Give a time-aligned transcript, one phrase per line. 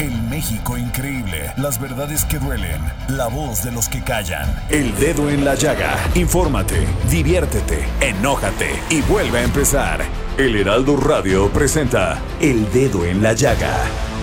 [0.00, 4.52] El México increíble, las verdades que duelen, la voz de los que callan.
[4.68, 5.96] El dedo en la llaga.
[6.16, 10.04] Infórmate, diviértete, enójate y vuelve a empezar.
[10.36, 13.72] El Heraldo Radio presenta El Dedo en la Llaga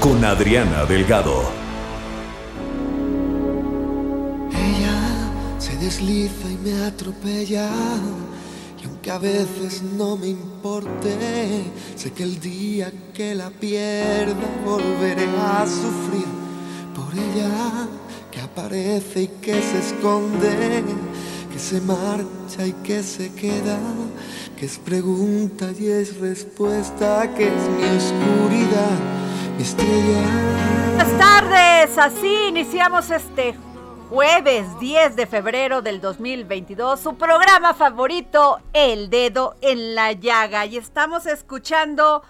[0.01, 1.49] con Adriana Delgado.
[4.51, 7.69] Ella se desliza y me atropella.
[9.01, 11.17] Aunque a veces no me importe,
[11.95, 16.27] sé que el día que la pierda volveré a sufrir
[16.93, 17.87] por ella,
[18.29, 20.83] que aparece y que se esconde,
[21.51, 23.79] que se marcha y que se queda,
[24.55, 28.99] que es pregunta y es respuesta, que es mi oscuridad,
[29.57, 30.27] mi estrella.
[30.95, 33.70] Buenas tardes, así iniciamos este
[34.11, 40.65] jueves 10 de febrero del 2022, su programa favorito, El Dedo en la Llaga.
[40.65, 42.21] Y estamos escuchando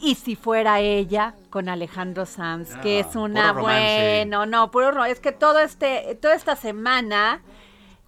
[0.00, 5.20] Y si fuera ella con Alejandro Sanz, que es una bueno, no, puro ro- es
[5.20, 7.42] que todo este toda esta semana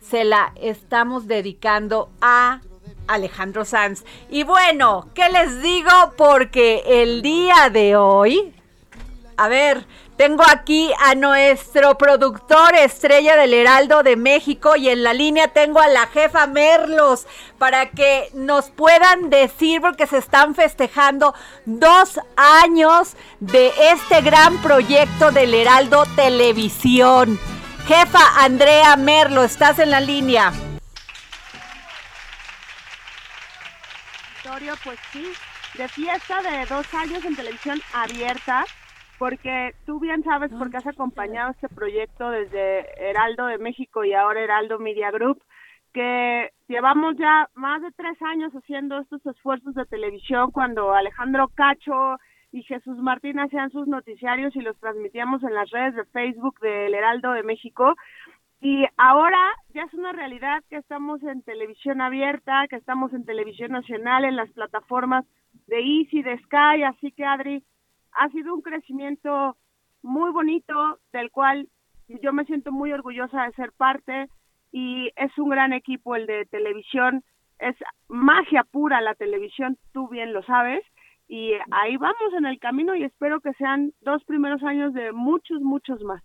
[0.01, 2.61] se la estamos dedicando a
[3.07, 4.05] Alejandro Sanz.
[4.31, 5.91] Y bueno, ¿qué les digo?
[6.17, 8.55] Porque el día de hoy
[9.37, 9.85] a ver,
[10.21, 15.81] tengo aquí a nuestro productor estrella del Heraldo de México y en la línea tengo
[15.81, 17.27] a la jefa Merlos
[17.57, 25.31] para que nos puedan decir, porque se están festejando dos años de este gran proyecto
[25.31, 27.41] del Heraldo Televisión.
[27.87, 30.53] Jefa Andrea Merlo, estás en la línea.
[34.85, 35.33] Pues sí,
[35.79, 38.67] de fiesta de dos años en televisión abierta,
[39.21, 44.41] porque tú bien sabes porque has acompañado este proyecto desde Heraldo de México y ahora
[44.41, 45.45] Heraldo Media Group,
[45.93, 52.17] que llevamos ya más de tres años haciendo estos esfuerzos de televisión cuando Alejandro Cacho
[52.51, 56.95] y Jesús Martín hacían sus noticiarios y los transmitíamos en las redes de Facebook del
[56.95, 57.97] Heraldo de México.
[58.63, 63.73] Y ahora ya es una realidad que estamos en televisión abierta, que estamos en televisión
[63.73, 65.27] nacional, en las plataformas
[65.67, 67.63] de Easy, de Sky, así que Adri,
[68.21, 69.57] ha sido un crecimiento
[70.03, 71.69] muy bonito del cual
[72.23, 74.29] yo me siento muy orgullosa de ser parte
[74.73, 77.25] y es un gran equipo el de televisión,
[77.59, 77.75] es
[78.09, 80.85] magia pura la televisión, tú bien lo sabes,
[81.29, 85.63] y ahí vamos en el camino y espero que sean dos primeros años de muchos,
[85.63, 86.23] muchos más.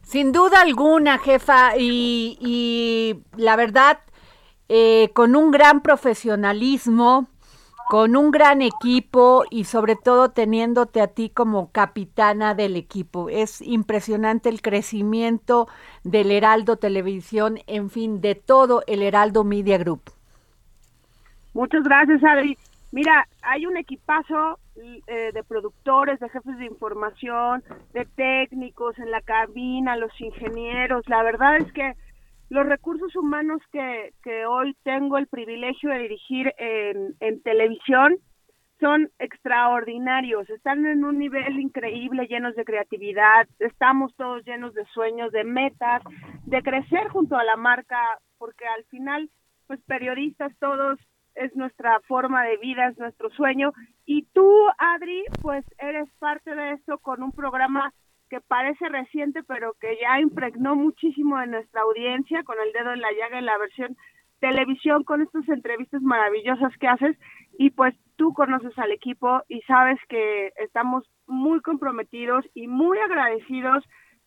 [0.00, 3.98] Sin duda alguna, jefa, y, y la verdad,
[4.68, 7.28] eh, con un gran profesionalismo,
[7.90, 13.28] con un gran equipo y sobre todo teniéndote a ti como capitana del equipo.
[13.28, 15.66] Es impresionante el crecimiento
[16.04, 20.02] del Heraldo Televisión, en fin, de todo el Heraldo Media Group.
[21.52, 22.56] Muchas gracias, Adri.
[22.92, 29.20] Mira, hay un equipazo eh, de productores, de jefes de información, de técnicos en la
[29.20, 31.08] cabina, los ingenieros.
[31.08, 31.96] La verdad es que
[32.50, 38.18] los recursos humanos que, que hoy tengo el privilegio de dirigir en, en televisión
[38.80, 45.30] son extraordinarios, están en un nivel increíble, llenos de creatividad, estamos todos llenos de sueños,
[45.32, 46.02] de metas,
[46.46, 47.98] de crecer junto a la marca,
[48.38, 49.28] porque al final,
[49.66, 50.98] pues periodistas todos
[51.34, 53.72] es nuestra forma de vida, es nuestro sueño.
[54.06, 57.92] Y tú, Adri, pues eres parte de esto con un programa
[58.30, 63.00] que parece reciente, pero que ya impregnó muchísimo de nuestra audiencia, con el dedo en
[63.00, 63.96] la llaga en la versión
[64.38, 67.18] televisión, con estas entrevistas maravillosas que haces.
[67.58, 73.84] Y pues tú conoces al equipo y sabes que estamos muy comprometidos y muy agradecidos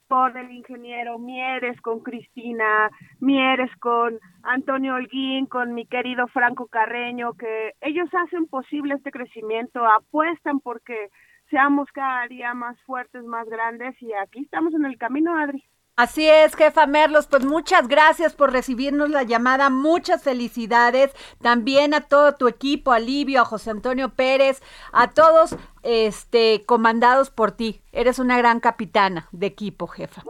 [0.10, 7.34] con el ingeniero Mieres, con Cristina Mieres, con Antonio Holguín, con mi querido Franco Carreño,
[7.34, 11.10] que ellos hacen posible este crecimiento, apuestan porque
[11.54, 15.64] seamos cada día más fuertes, más grandes y aquí estamos en el camino, Adri.
[15.96, 21.14] Así es, jefa Merlos, pues muchas gracias por recibirnos la llamada, muchas felicidades
[21.44, 27.30] también a todo tu equipo, a Livio, a José Antonio Pérez, a todos este comandados
[27.30, 27.82] por ti.
[27.92, 30.24] Eres una gran capitana de equipo, jefa.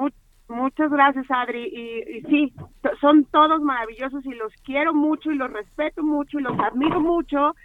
[0.50, 1.70] muchas gracias, Adri.
[1.72, 2.54] Y, y sí,
[3.00, 7.56] son todos maravillosos y los quiero mucho y los respeto mucho y los admiro mucho.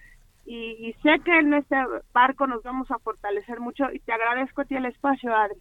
[0.50, 1.76] Y, y sé que en este
[2.14, 5.60] barco nos vamos a fortalecer mucho y te agradezco a ti el espacio, Adri.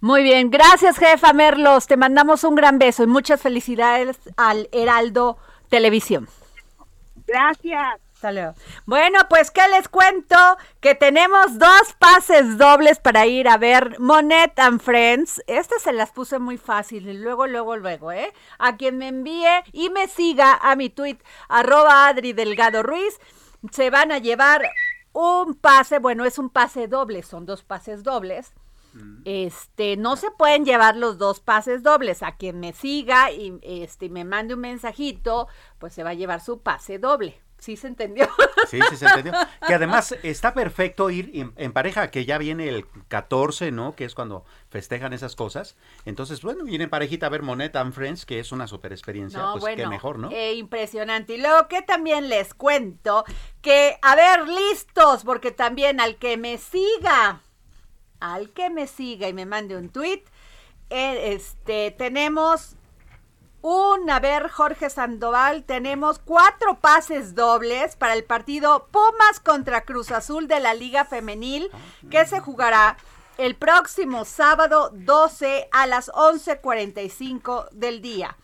[0.00, 5.36] Muy bien, gracias jefa Merlos, te mandamos un gran beso y muchas felicidades al Heraldo
[5.68, 6.28] Televisión.
[7.26, 8.04] Gracias.
[8.86, 10.36] Bueno, pues qué les cuento
[10.80, 15.42] que tenemos dos pases dobles para ir a ver Monet and Friends.
[15.46, 18.32] Estas se las puse muy fácil, luego, luego, luego, ¿eh?
[18.58, 21.18] A quien me envíe y me siga a mi tweet
[21.48, 23.20] arroba Adri Delgado Ruiz,
[23.70, 24.62] se van a llevar
[25.12, 28.52] un pase, bueno, es un pase doble, son dos pases dobles
[29.24, 32.22] este, no se pueden llevar los dos pases dobles.
[32.22, 36.40] A quien me siga y este me mande un mensajito, pues se va a llevar
[36.40, 37.40] su pase doble.
[37.64, 38.28] ¿Sí se entendió?
[38.68, 39.32] Sí, sí se entendió.
[39.66, 43.96] Que además está perfecto ir en, pareja, que ya viene el 14, ¿no?
[43.96, 45.74] Que es cuando festejan esas cosas.
[46.04, 49.42] Entonces, bueno, ir en parejita a ver Monet and Friends, que es una super experiencia,
[49.52, 50.30] pues bueno, qué mejor, ¿no?
[50.30, 51.36] Eh, impresionante.
[51.36, 53.24] Y luego que también les cuento
[53.62, 57.40] que, a ver, listos, porque también al que me siga
[58.20, 60.22] al que me siga y me mande un tweet,
[60.90, 62.76] eh, este, tenemos
[63.64, 70.10] un, a ver, Jorge Sandoval, tenemos cuatro pases dobles para el partido Pumas contra Cruz
[70.10, 71.70] Azul de la Liga Femenil,
[72.10, 72.98] que se jugará
[73.38, 78.36] el próximo sábado 12 a las 11.45 del día.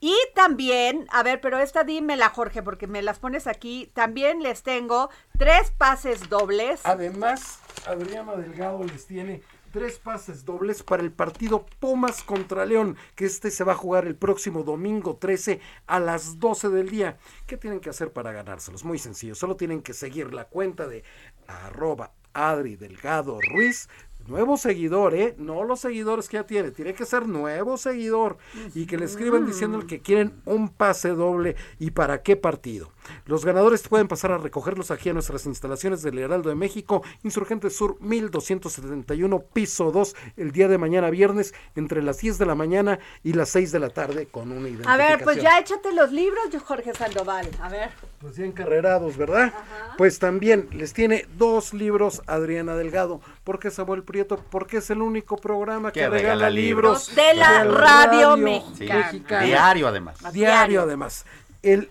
[0.00, 3.90] Y también, a ver, pero esta dímela, Jorge, porque me las pones aquí.
[3.92, 6.80] También les tengo tres pases dobles.
[6.84, 13.24] Además, Adriana Delgado les tiene tres pases dobles para el partido Pumas contra León, que
[13.24, 17.18] este se va a jugar el próximo domingo 13 a las 12 del día.
[17.46, 18.84] ¿Qué tienen que hacer para ganárselos?
[18.84, 21.04] Muy sencillo, solo tienen que seguir la cuenta de
[21.46, 23.88] arroba Adri Delgado Ruiz,
[24.26, 25.34] nuevo seguidor, ¿eh?
[25.38, 28.38] No los seguidores que ya tiene, tiene que ser nuevo seguidor
[28.74, 32.92] y que le escriban diciendo que quieren un pase doble y para qué partido.
[33.26, 37.70] Los ganadores pueden pasar a recogerlos aquí a nuestras instalaciones del Heraldo de México, Insurgente
[37.70, 42.98] Sur 1271, piso 2, el día de mañana viernes, entre las 10 de la mañana
[43.22, 44.92] y las 6 de la tarde, con una identificación.
[44.92, 47.90] A ver, pues ya échate los libros, Jorge Sandoval, a ver.
[48.20, 49.52] Pues ya encarrerados, ¿verdad?
[49.96, 55.36] Pues también les tiene dos libros Adriana Delgado, porque Samuel Prieto, porque es el único
[55.36, 59.42] programa que, regala, libros de la radio, mexicana.
[59.42, 60.32] Diario además.
[60.32, 61.24] Diario además.
[61.62, 61.90] El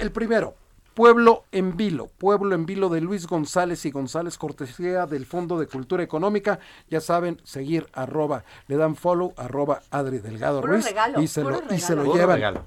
[0.00, 0.54] el primero,
[0.94, 5.66] Pueblo en Vilo, Pueblo en Vilo de Luis González y González, cortesía del Fondo de
[5.66, 6.58] Cultura Económica.
[6.88, 10.86] Ya saben, seguir arroba, le dan follow, arroba Adri Delgado Ruiz
[11.18, 12.60] y se lo, y se lo llevan.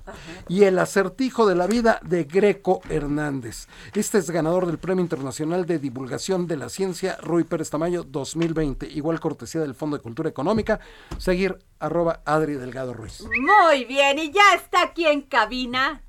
[0.47, 3.67] Y el acertijo de la vida de Greco Hernández.
[3.93, 8.87] Este es ganador del Premio Internacional de Divulgación de la Ciencia Rui Pérez Tamayo 2020.
[8.87, 10.79] Igual cortesía del Fondo de Cultura Económica.
[11.17, 13.21] Seguir arroba Adri Delgado Ruiz.
[13.21, 16.01] Muy bien, y ya está aquí en cabina.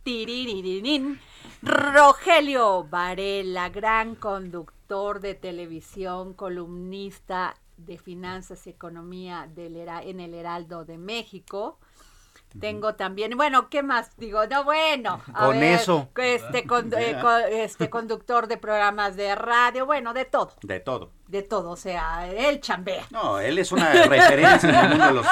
[1.64, 10.84] Rogelio Varela, gran conductor de televisión, columnista de finanzas y economía del, en el Heraldo
[10.84, 11.78] de México.
[12.60, 14.16] Tengo también, bueno, ¿qué más?
[14.16, 15.20] Digo, no, bueno.
[15.36, 16.08] con eso.
[16.16, 16.64] Este,
[16.98, 20.52] eh, este conductor de programas de radio, bueno, de todo.
[20.62, 21.10] De todo.
[21.26, 23.06] De todo, o sea, él chambea.
[23.10, 25.26] No, él es una referencia en el mundo de los,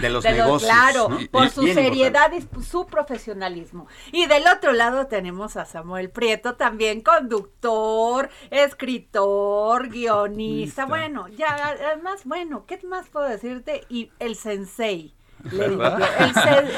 [0.00, 0.72] de los negocios.
[0.72, 3.86] claro, por su seriedad y su profesionalismo.
[4.10, 10.86] Y del otro lado tenemos a Samuel Prieto, también conductor, escritor, guionista.
[10.86, 13.84] Bueno, ya, además, bueno, ¿qué más puedo decirte?
[13.88, 15.14] Y el sensei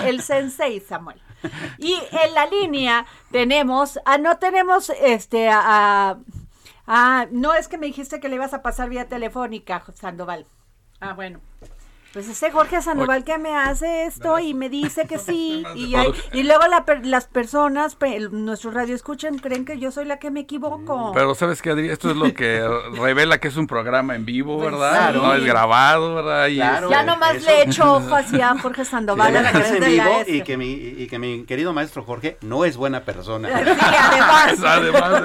[0.04, 1.20] el, sensei Samuel.
[1.78, 6.16] Y en la línea tenemos, ah, no tenemos este, a,
[7.30, 10.46] no es que me dijiste que le ibas a pasar vía telefónica, Sandoval.
[11.00, 11.40] Ah, bueno.
[12.16, 15.62] Pues ese Jorge Sandoval que me hace esto y me dice que sí.
[15.74, 15.94] Y,
[16.32, 16.64] y luego
[17.02, 17.98] las personas,
[18.30, 21.12] nuestros radioescuchan, creen que yo soy la que me equivoco.
[21.12, 24.56] Pero sabes que Adri, esto es lo que revela que es un programa en vivo,
[24.56, 25.12] pues ¿verdad?
[25.12, 26.48] No es grabado, ¿verdad?
[26.48, 29.36] ya nomás le echo ojo hacia Jorge Sandoval.
[29.36, 32.64] a que es en vivo y que, mi, y que mi querido maestro Jorge no
[32.64, 33.48] es buena persona.
[33.48, 34.58] Sí, además.
[34.64, 35.22] además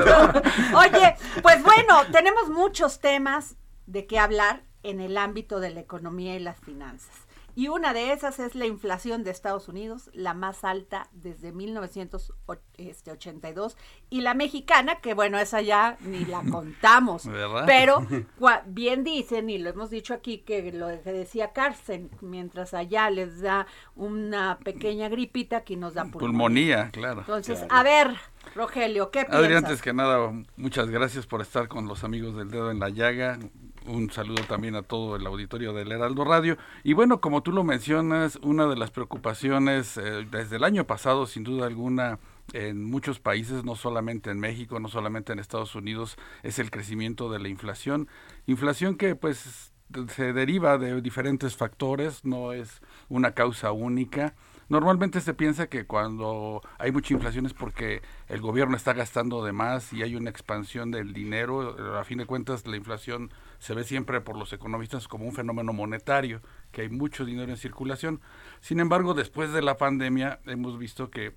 [0.75, 3.55] Oye, pues bueno, tenemos muchos temas
[3.85, 7.27] de qué hablar en el ámbito de la economía y las finanzas.
[7.53, 13.75] y una de esas es la inflación de Estados Unidos, la más alta desde 1982,
[14.09, 17.27] y la mexicana, que bueno, esa ya ni la contamos,
[17.65, 18.07] pero
[18.67, 23.41] bien dicen, y lo hemos dicho aquí, que lo que decía Carsten, mientras allá les
[23.41, 26.89] da una pequeña gripita, aquí nos da pulmonía.
[26.91, 27.19] claro.
[27.19, 28.15] Entonces, a ver,
[28.55, 29.43] Rogelio, ¿qué piensas?
[29.43, 32.87] Adri, antes que nada, muchas gracias por estar con los amigos del Dedo en la
[32.87, 33.37] Llaga
[33.85, 36.57] un saludo también a todo el auditorio del Heraldo Radio.
[36.83, 41.25] Y bueno, como tú lo mencionas, una de las preocupaciones eh, desde el año pasado,
[41.25, 42.19] sin duda alguna,
[42.53, 47.31] en muchos países, no solamente en México, no solamente en Estados Unidos, es el crecimiento
[47.31, 48.07] de la inflación.
[48.45, 49.71] Inflación que pues
[50.15, 54.35] se deriva de diferentes factores, no es una causa única.
[54.69, 59.51] Normalmente se piensa que cuando hay mucha inflación es porque el gobierno está gastando de
[59.51, 61.99] más y hay una expansión del dinero.
[61.99, 65.71] A fin de cuentas, la inflación se ve siempre por los economistas como un fenómeno
[65.71, 66.41] monetario,
[66.71, 68.19] que hay mucho dinero en circulación.
[68.59, 71.35] Sin embargo, después de la pandemia hemos visto que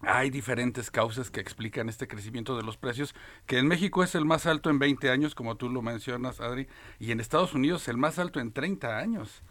[0.00, 3.14] hay diferentes causas que explican este crecimiento de los precios,
[3.44, 6.66] que en México es el más alto en 20 años, como tú lo mencionas, Adri,
[6.98, 9.42] y en Estados Unidos el más alto en 30 años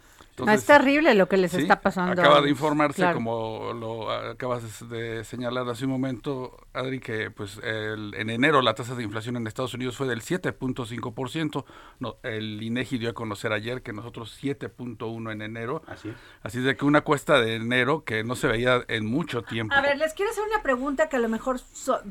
[0.48, 2.20] es terrible lo que les está pasando.
[2.20, 8.30] Acaba de informarse, como lo acabas de señalar hace un momento, Adri, que pues en
[8.30, 11.64] enero la tasa de inflación en Estados Unidos fue del 7.5%.
[11.98, 15.82] No, el INEGI dio a conocer ayer que nosotros 7.1 en enero.
[15.86, 16.10] Así
[16.42, 19.74] Así de que una cuesta de enero que no se veía en mucho tiempo.
[19.74, 21.60] A ver, les quiero hacer una pregunta que a lo mejor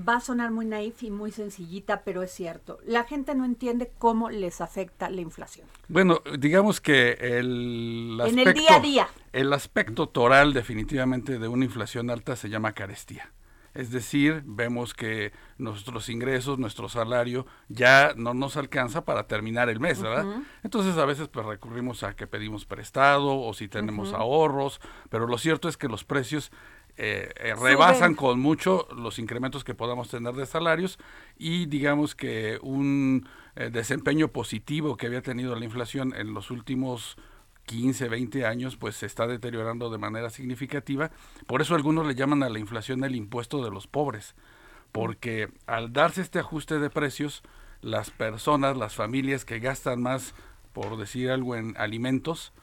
[0.07, 2.79] va a sonar muy naif y muy sencillita, pero es cierto.
[2.85, 5.67] La gente no entiende cómo les afecta la inflación.
[5.87, 9.09] Bueno, digamos que el en el día a día.
[9.33, 13.31] El aspecto toral definitivamente de una inflación alta se llama carestía.
[13.75, 19.79] Es decir, vemos que nuestros ingresos, nuestro salario ya no nos alcanza para terminar el
[19.79, 20.25] mes, ¿verdad?
[20.63, 25.37] Entonces a veces pues recurrimos a que pedimos prestado o si tenemos ahorros, pero lo
[25.37, 26.51] cierto es que los precios
[26.97, 30.99] eh, eh, rebasan con mucho los incrementos que podamos tener de salarios
[31.37, 37.15] y digamos que un eh, desempeño positivo que había tenido la inflación en los últimos
[37.69, 41.11] 15, 20 años, pues se está deteriorando de manera significativa.
[41.45, 44.33] Por eso algunos le llaman a la inflación el impuesto de los pobres,
[44.91, 47.43] porque al darse este ajuste de precios,
[47.81, 50.33] las personas, las familias que gastan más,
[50.73, 52.53] por decir algo, en alimentos,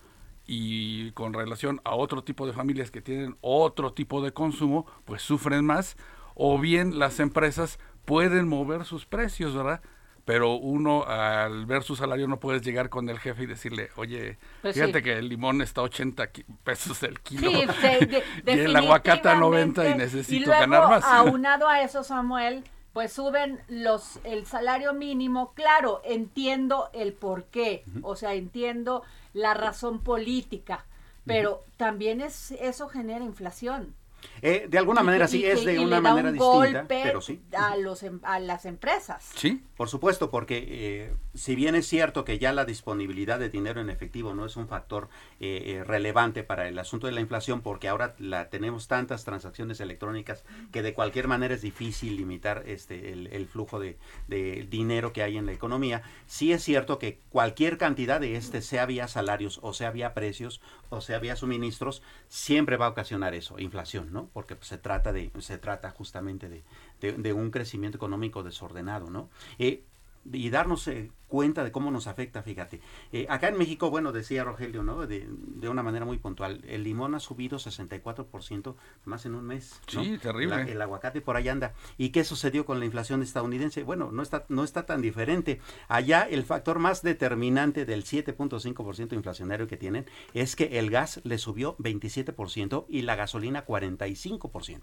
[0.44, 5.22] y con relación a otro tipo de familias que tienen otro tipo de consumo, pues
[5.22, 5.96] sufren más,
[6.34, 9.82] o bien las empresas pueden mover sus precios, ¿verdad?
[10.26, 14.38] Pero uno al ver su salario no puedes llegar con el jefe y decirle, oye,
[14.60, 16.30] pues fíjate que el limón está a 80
[16.64, 17.64] pesos el kilo sí,
[18.46, 21.04] y el aguacate a 90 y necesito ganar más.
[21.04, 27.84] Aunado a eso, Samuel, pues suben los el salario mínimo, claro, entiendo el por qué,
[28.02, 30.86] o sea, entiendo la razón política,
[31.24, 33.94] pero también es eso genera inflación.
[34.42, 37.40] Eh, de alguna manera sí, es de una manera distinta, pero sí.
[37.56, 39.30] A, los, em, a las empresas.
[39.34, 39.62] Sí.
[39.76, 43.90] Por supuesto, porque eh, si bien es cierto que ya la disponibilidad de dinero en
[43.90, 45.08] efectivo no es un factor
[45.40, 50.44] eh, relevante para el asunto de la inflación, porque ahora la tenemos tantas transacciones electrónicas
[50.72, 55.36] que de cualquier manera es difícil limitar este el, flujo de, de, dinero que hay
[55.36, 59.72] en la economía, sí es cierto que cualquier cantidad de este, sea vía salarios o
[59.72, 64.28] sea vía precios o sea vía suministros, siempre va a ocasionar eso, inflación, ¿no?
[64.32, 66.62] Porque pues, se trata de, se trata justamente de,
[67.00, 69.28] de, un crecimiento económico desordenado, ¿no?
[69.58, 69.84] Eh,
[70.32, 72.80] y darnos eh, cuenta de cómo nos afecta, fíjate.
[73.12, 75.06] Eh, acá en México, bueno, decía Rogelio, ¿no?
[75.06, 79.80] De, de, una manera muy puntual, el limón ha subido 64% más en un mes.
[79.86, 80.70] Sí, terrible.
[80.70, 81.74] el aguacate por allá anda.
[81.98, 83.82] ¿Y qué sucedió con la inflación estadounidense?
[83.82, 85.60] Bueno, no está, no está tan diferente.
[85.88, 91.38] Allá el factor más determinante del 7.5% inflacionario que tienen es que el gas le
[91.38, 94.82] subió 27% y la gasolina 45%.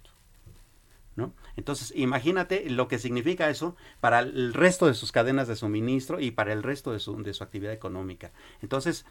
[1.16, 1.34] ¿No?
[1.56, 6.32] Entonces, imagínate lo que significa eso para el resto de sus cadenas de suministro y
[6.32, 8.32] para el resto de su, de su actividad económica.
[8.62, 9.06] Entonces,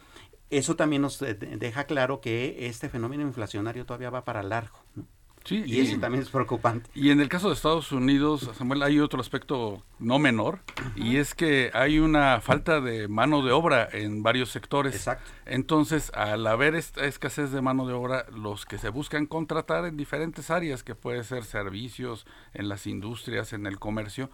[0.50, 4.78] eso también nos eh, deja claro que este fenómeno inflacionario todavía va para largo.
[4.94, 5.06] ¿no?
[5.44, 6.88] Sí, y, eso también es preocupante.
[6.94, 10.60] Y en el caso de Estados Unidos, Samuel, hay otro aspecto no menor,
[10.96, 14.94] y es que hay una falta de mano de obra en varios sectores.
[14.94, 15.30] Exacto.
[15.46, 19.96] Entonces, al haber esta escasez de mano de obra, los que se buscan contratar en
[19.96, 24.30] diferentes áreas, que puede ser servicios, en las industrias, en el comercio,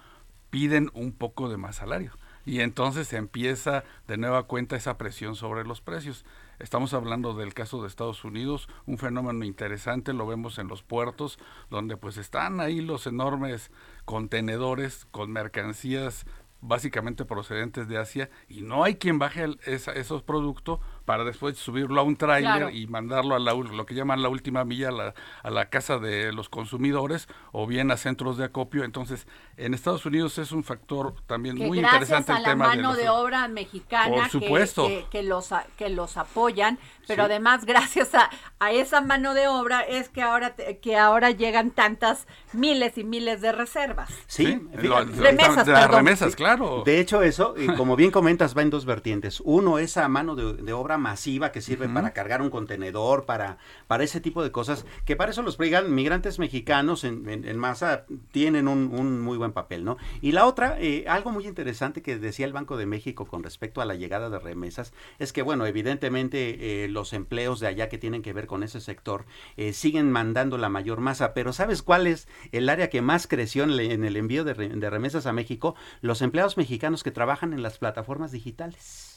[0.51, 2.13] piden un poco de más salario.
[2.45, 6.25] Y entonces se empieza de nueva cuenta esa presión sobre los precios.
[6.59, 11.39] Estamos hablando del caso de Estados Unidos, un fenómeno interesante, lo vemos en los puertos,
[11.71, 13.71] donde pues están ahí los enormes
[14.05, 16.27] contenedores con mercancías
[16.61, 22.05] básicamente procedentes de Asia y no hay quien baje esos productos para después subirlo a
[22.05, 22.71] un tráiler Claro.
[22.71, 25.71] y mandarlo a la, ul- lo que llaman la última milla, a la, a la
[25.71, 28.85] casa de los consumidores o bien a centros de acopio.
[28.85, 32.49] Entonces, en Estados Unidos es un factor también que muy gracias interesante a el la
[32.51, 34.87] tema mano los- de, obra mexicana Por que- supuesto.
[34.87, 35.49] Que, que los
[35.79, 37.31] que los apoyan pero Sí.
[37.31, 41.71] además gracias a, a esa mano de obra es que ahora te- que ahora llegan
[41.71, 46.83] tantas miles y miles de reservas Sí, lo- lo- Remesas, de las remesas, claro.
[46.85, 49.41] De hecho, eso, y como bien comentas, va en dos vertientes.
[49.43, 54.05] Uno, esa mano de, de obra masiva que sirve para cargar un contenedor, para, para
[54.05, 58.05] ese tipo de cosas, que para eso los migra- migrantes mexicanos en, en- en masa
[58.33, 59.97] tienen un, un muy buen papel, ¿no?
[60.21, 63.81] Y la otra, eh, algo muy interesante que decía el Banco de México con respecto
[63.81, 67.99] a la llegada de remesas, es que, bueno, evidentemente eh, los empleos de allá que
[67.99, 69.25] tienen que ver con ese sector
[69.57, 73.65] eh, siguen mandando la mayor masa, pero ¿sabes cuál es el área que más creció
[73.65, 75.75] en, el- en el envío de, de remesas a México?
[76.01, 79.08] Los empleados mexicanos que trabajan en las plataformas digitales.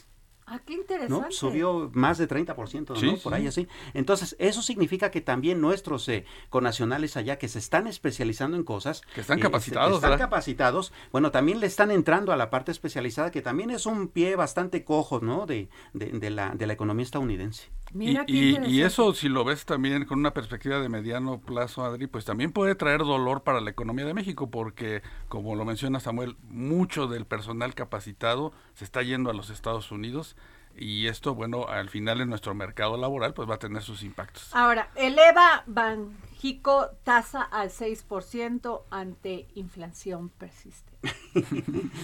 [0.52, 1.32] Ah qué interesante ¿no?
[1.32, 2.96] Subió más de 30%, ¿no?
[2.96, 3.40] Sí, Por sí.
[3.40, 3.68] ahí así.
[3.94, 9.02] Entonces, eso significa que también nuestros eh, connacionales allá que se están especializando en cosas.
[9.16, 10.26] Que están eh, capacitados, Están ¿verdad?
[10.26, 10.94] capacitados.
[11.12, 14.84] Bueno, también le están entrando a la parte especializada, que también es un pie bastante
[14.84, 15.46] cojo, ¿no?
[15.46, 17.70] De, de, de la, de la economía estadounidense.
[17.94, 18.86] Mira y, y- y interesante.
[18.86, 22.76] eso, si lo ves también con una perspectiva de mediano plazo, Adri, pues también puede
[22.76, 27.74] traer dolor para la economía de México, porque, como lo menciona Samuel, mucho del personal
[27.76, 30.36] capacitado se está yendo a los Estados Unidos
[30.78, 34.56] y esto, bueno, al final en nuestro mercado laboral, pues va a tener sus impactos.
[34.56, 35.64] ahora eleva
[36.46, 40.92] Banjico tasa al 6% ante inflación persiste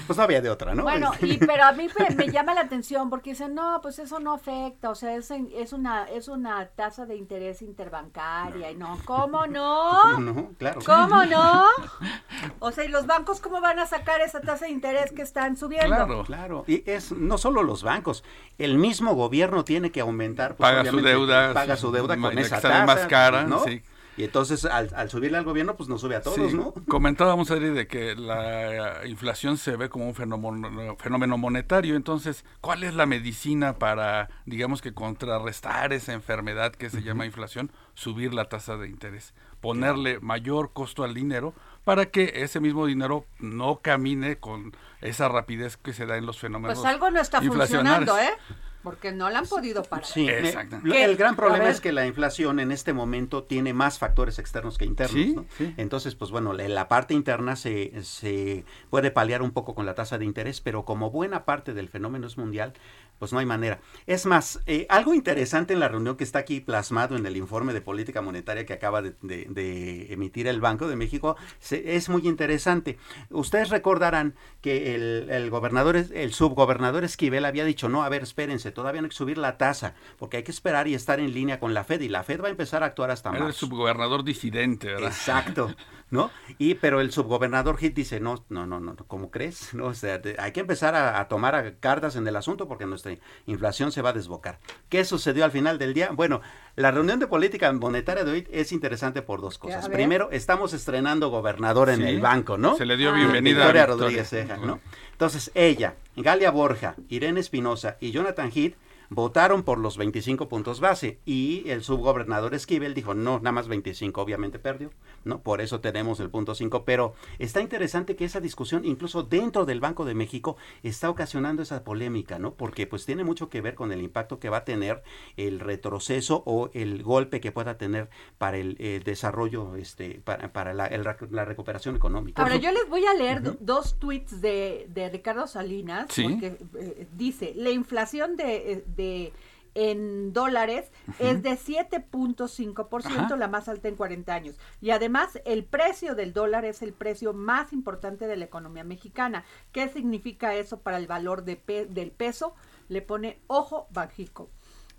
[0.07, 0.83] Pues no había de otra, ¿no?
[0.83, 4.19] Bueno, y pero a mí me, me llama la atención porque dicen, no, pues eso
[4.19, 8.75] no afecta, o sea, es, en- es una es una tasa de interés interbancaria y
[8.75, 10.19] no, ¿cómo no?
[10.19, 10.81] no, claro.
[10.85, 11.63] ¿Cómo no?
[12.59, 15.57] O sea, ¿y los bancos cómo van a sacar esa tasa de interés que están
[15.57, 15.87] subiendo?
[15.95, 16.23] Claro.
[16.23, 18.23] Claro, y es no solo los bancos,
[18.59, 22.61] el mismo gobierno tiene que aumentar, pues, Paga su deuda, paga su- deuda con esa
[22.61, 23.63] tasa, más cara, ¿no?
[23.63, 23.81] sí.
[24.17, 26.73] Y entonces al, al subirle al gobierno, pues nos sube a todos, Sí, ¿no?
[26.87, 31.95] Comentábamos, Adri, de que la inflación se ve como un fenómeno, fenómeno monetario.
[31.95, 37.71] Entonces, ¿cuál es la medicina para, digamos que, contrarrestar esa enfermedad que se llama inflación?
[37.93, 41.53] Subir la tasa de interés, ponerle mayor costo al dinero
[41.83, 46.37] para que ese mismo dinero no camine con esa rapidez que se da en los
[46.39, 48.09] fenómenos Pues algo no está inflacionarios.
[48.09, 48.55] funcionando, ¿eh?
[48.87, 50.05] Porque no la han podido parar.
[50.05, 51.03] Sí, ¿Qué?
[51.03, 54.85] el gran problema es que la inflación en este momento tiene más factores externos que
[54.85, 55.13] internos.
[55.13, 55.45] Sí, ¿no?
[55.57, 55.73] sí.
[55.75, 59.93] Entonces, pues bueno, la, la parte interna se, se puede paliar un poco con la
[59.93, 62.71] tasa de interés, pero como buena parte del fenómeno es mundial,
[63.19, 63.79] pues no hay manera.
[64.05, 67.73] Es más, eh, algo interesante en la reunión que está aquí plasmado en el informe
[67.73, 72.09] de política monetaria que acaba de, de- de emitir el Banco de México, se- es
[72.09, 72.97] muy interesante.
[73.29, 78.71] Ustedes recordarán que el, el gobernador, el subgobernador Esquivel había dicho, no, a ver, espérense,
[78.71, 81.59] todavía no hay que subir la tasa, porque hay que esperar y estar en línea
[81.59, 84.23] con la Fed, y la Fed va a empezar a actuar hasta Era el subgobernador
[84.23, 85.07] disidente, ¿verdad?
[85.09, 85.75] Exacto,
[86.09, 86.31] ¿no?
[86.57, 89.73] Y pero el subgobernador Hit dice, no, no, no, no, ¿cómo crees?
[89.73, 92.67] No, o sea, te- hay que empezar a, a tomar a- cartas en el asunto
[92.67, 93.13] porque nuestra
[93.45, 94.59] inflación se va a desbocar.
[94.89, 96.09] ¿Qué sucedió al final del día?
[96.13, 96.41] Bueno,
[96.75, 99.85] la reunión de política monetaria de hoy es interesante por dos cosas.
[99.85, 99.89] A.
[99.89, 102.75] Primero, estamos estrenando gobernador en Sí, el banco, ¿no?
[102.75, 103.15] se le dio Ah.
[103.15, 104.05] bienvenida a Victoria Victoria.
[104.05, 104.79] Rodríguez Ceja, ¿no?
[105.11, 108.75] Entonces, ella, Galia Borja, Irene Espinosa y Jonathan Heath
[109.09, 114.21] votaron por los 25 puntos base y el subgobernador Esquivel dijo, no, nada más 25,
[114.21, 114.91] obviamente perdió,
[115.23, 115.39] ¿no?
[115.41, 119.79] Por eso tenemos el punto 5, pero está interesante que esa discusión, incluso dentro del
[119.79, 122.53] Banco de México, está ocasionando esa polémica, ¿no?
[122.53, 125.03] Porque pues tiene mucho que ver con el impacto que va a tener
[125.37, 130.73] el retroceso o el golpe que pueda tener para el eh, desarrollo, este, para, para
[130.73, 132.41] la, el la recuperación económica.
[132.41, 136.23] Ahora, yo les voy a leer do- dos tweets de, de Ricardo Salinas, Sí.
[136.27, 139.31] porque eh, dice, la inflación de, eh, de
[139.79, 143.35] en dólares es de 7.5%, Ajá.
[143.37, 144.55] la más alta en 40 años.
[144.81, 149.45] Y además, el precio del dólar es el precio más importante de la economía mexicana.
[149.71, 152.55] ¿Qué significa eso para el valor de pe- del peso?
[152.89, 154.49] Le pone ojo Banjico.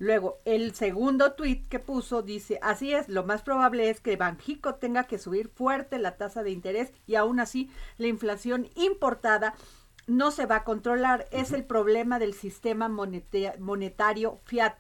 [0.00, 4.76] Luego, el segundo tuit que puso dice, así es, lo más probable es que Banjico
[4.76, 9.54] tenga que subir fuerte la tasa de interés y aún así la inflación importada
[10.08, 11.28] no se va a controlar.
[11.30, 14.74] Es el problema del sistema monetario fiat.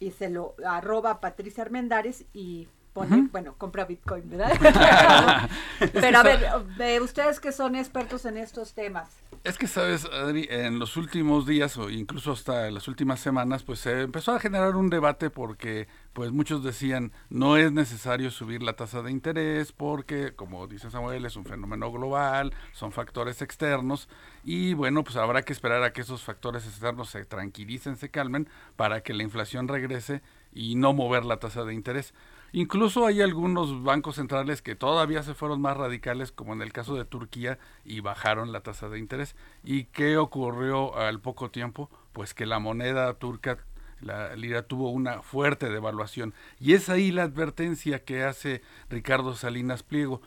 [0.00, 4.52] Y se lo arroba Patricia Armendares y pone, bueno, compra Bitcoin, ¿verdad?
[5.92, 6.46] Pero a ver,
[6.80, 9.08] eh, ustedes que son expertos en estos temas,
[9.44, 13.80] Es que, sabes, Adri, en los últimos días o incluso hasta las últimas semanas, pues
[13.80, 18.74] se empezó a generar un debate porque pues muchos decían no es necesario subir la
[18.74, 24.08] tasa de interés porque, como dice Samuel, es un fenómeno global, son factores externos
[24.44, 28.48] y bueno, pues habrá que esperar a que esos factores externos se tranquilicen, se calmen
[28.76, 30.22] para que la inflación regrese
[30.52, 32.14] y no mover la tasa de interés.
[32.54, 36.94] Incluso hay algunos bancos centrales que todavía se fueron más radicales, como en el caso
[36.94, 39.36] de Turquía, y bajaron la tasa de interés.
[39.64, 41.88] ¿Y qué ocurrió al poco tiempo?
[42.12, 43.56] Pues que la moneda turca
[44.02, 46.34] la lira tuvo una fuerte devaluación.
[46.60, 50.20] Y es ahí la advertencia que hace Ricardo Salinas Pliego.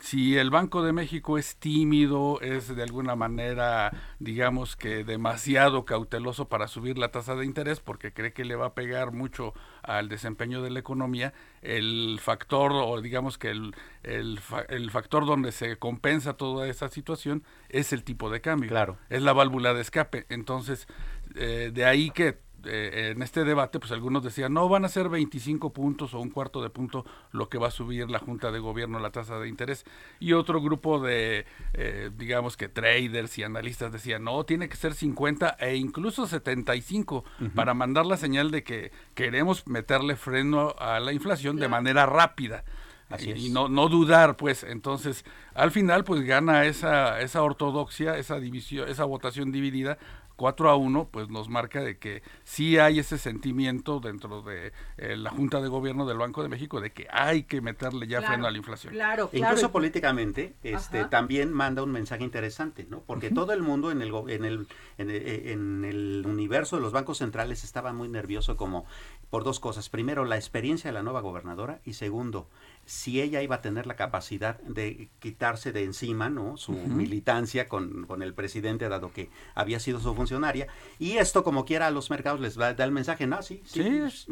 [0.00, 6.48] Si el Banco de México es tímido, es de alguna manera, digamos que demasiado cauteloso
[6.48, 10.08] para subir la tasa de interés porque cree que le va a pegar mucho al
[10.08, 14.40] desempeño de la economía, el factor o digamos que el, el,
[14.70, 18.70] el factor donde se compensa toda esa situación es el tipo de cambio.
[18.70, 18.96] Claro.
[19.10, 20.24] Es la válvula de escape.
[20.30, 20.88] Entonces,
[21.34, 25.08] eh, de ahí que eh, en este debate, pues algunos decían, no, van a ser
[25.08, 28.58] 25 puntos o un cuarto de punto lo que va a subir la Junta de
[28.58, 29.84] Gobierno la tasa de interés.
[30.18, 34.94] Y otro grupo de, eh, digamos que traders y analistas decían, no, tiene que ser
[34.94, 41.12] 50 e incluso 75 para mandar la señal de que queremos meterle freno a la
[41.12, 42.64] inflación de manera rápida.
[43.10, 43.50] Así y, es.
[43.50, 49.04] no, no dudar, pues, entonces, al final, pues gana esa, esa ortodoxia, esa división, esa
[49.04, 49.98] votación dividida,
[50.40, 55.14] 4 a 1, pues nos marca de que sí hay ese sentimiento dentro de eh,
[55.14, 58.32] la Junta de Gobierno del Banco de México de que hay que meterle ya Claro,
[58.32, 58.94] freno a la inflación.
[58.94, 59.52] Claro, claro.
[59.52, 61.10] Incluso políticamente, este, Ajá.
[61.10, 63.00] también manda un mensaje interesante, ¿no?
[63.00, 66.82] Porque todo el mundo en el, go- en, el, en, el, en el universo de
[66.82, 68.86] los bancos centrales estaba muy nervioso como
[69.28, 69.90] por dos cosas.
[69.90, 72.48] Primero, la experiencia de la nueva gobernadora y segundo,
[72.90, 76.56] si ella iba a tener la capacidad de quitarse de encima, ¿no?
[76.56, 80.66] Su militancia con, con el presidente, dado que había sido su funcionaria.
[80.98, 83.82] Y esto, como quiera, a los mercados les va- da el mensaje, no, sí, sí,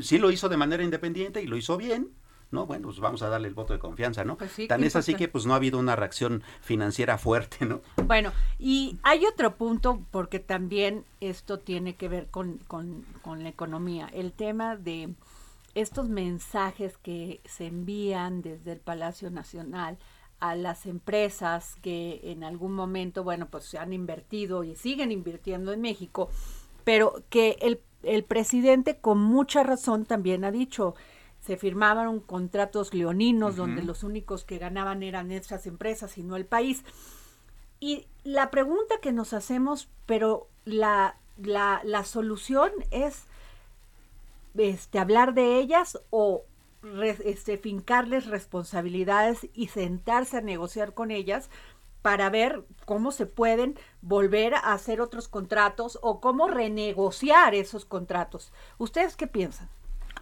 [0.00, 2.08] sí lo hizo de manera independiente y lo hizo bien.
[2.50, 4.38] No, bueno, pues vamos a darle el voto de confianza, ¿no?
[4.38, 7.80] Pues sí, Tan es así que pues no ha habido una reacción financiera fuerte, ¿no?
[8.06, 13.50] Bueno, y hay otro punto, porque también esto tiene que ver con, con, con la
[13.50, 15.10] economía, el tema de
[15.80, 19.98] estos mensajes que se envían desde el Palacio Nacional
[20.40, 25.72] a las empresas que en algún momento, bueno, pues se han invertido y siguen invirtiendo
[25.72, 26.30] en México,
[26.84, 30.94] pero que el, el presidente con mucha razón también ha dicho,
[31.40, 36.46] se firmaban contratos leoninos donde los únicos que ganaban eran estas empresas y no el
[36.46, 36.84] país.
[37.80, 43.24] Y la pregunta que nos hacemos, pero la, la, la solución es
[44.56, 46.44] este, hablar de ellas o
[47.24, 51.50] este, fincarles responsabilidades y sentarse a negociar con ellas
[52.02, 58.52] para ver cómo se pueden volver a hacer otros contratos o cómo renegociar esos contratos.
[58.78, 59.68] ¿Ustedes qué piensan?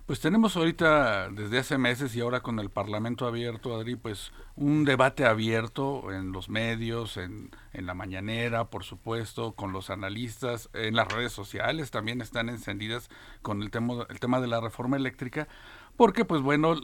[0.07, 4.85] Pues tenemos ahorita, desde hace meses y ahora con el Parlamento abierto, Adri, pues un
[4.85, 10.95] debate abierto en los medios, en, en la mañanera, por supuesto, con los analistas, en
[10.95, 13.11] las redes sociales también están encendidas
[13.43, 15.49] con el tema, el tema de la reforma eléctrica,
[15.97, 16.77] porque pues bueno,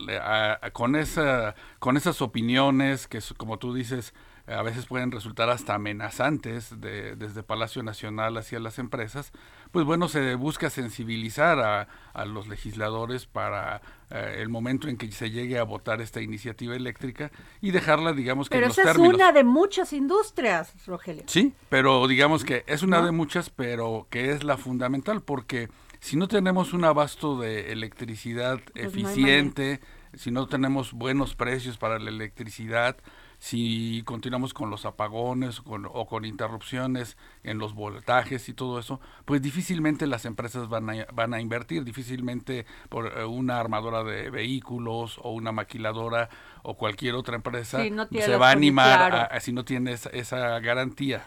[0.73, 4.15] con, esa, con esas opiniones que como tú dices,
[4.47, 9.33] a veces pueden resultar hasta amenazantes de- desde Palacio Nacional hacia las empresas,
[9.71, 15.11] pues bueno, se busca sensibilizar a, a los legisladores para eh, el momento en que
[15.13, 18.91] se llegue a votar esta iniciativa eléctrica y dejarla, digamos que Pero en los esa
[18.91, 21.23] es una de muchas industrias, Rogelio.
[21.27, 25.69] Sí, pero digamos que es una de muchas, pero que es la fundamental, porque
[26.01, 29.81] si no tenemos un abasto de electricidad Pues no eficiente,
[30.15, 32.97] si no tenemos buenos precios para la electricidad,
[33.45, 39.01] si continuamos con los apagones con- o con interrupciones en los voltajes y todo eso,
[39.25, 44.31] pues difícilmente las empresas van a, van a invertir, difícilmente por eh, una armadora de
[44.31, 46.29] vehículos o una maquiladora
[46.63, 49.17] o cualquier otra empresa Sí, no tiene se va a animar claro.
[49.17, 51.25] a- a- si no tiene esa, esa garantía.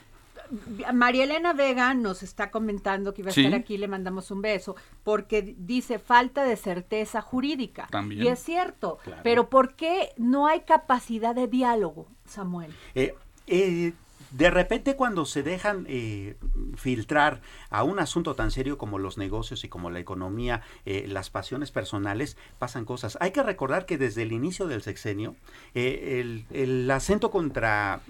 [0.94, 3.44] María Elena Vega nos está comentando que iba a Sí.
[3.46, 7.88] estar aquí, le mandamos un beso, porque dice falta de certeza jurídica.
[7.92, 8.24] También.
[8.24, 9.22] Y es cierto, Claro.
[9.24, 12.72] pero ¿por qué no hay capacidad de diálogo, Samuel?
[12.96, 13.16] Eh,
[13.48, 13.94] eh,
[14.32, 16.36] de repente cuando se dejan eh,
[16.76, 21.30] filtrar a un asunto tan serio como los negocios y como la economía, eh, las
[21.30, 23.18] pasiones personales, pasan cosas.
[23.22, 25.36] Hay que recordar que desde el inicio del sexenio,
[25.74, 28.02] eh, el, el acento contra,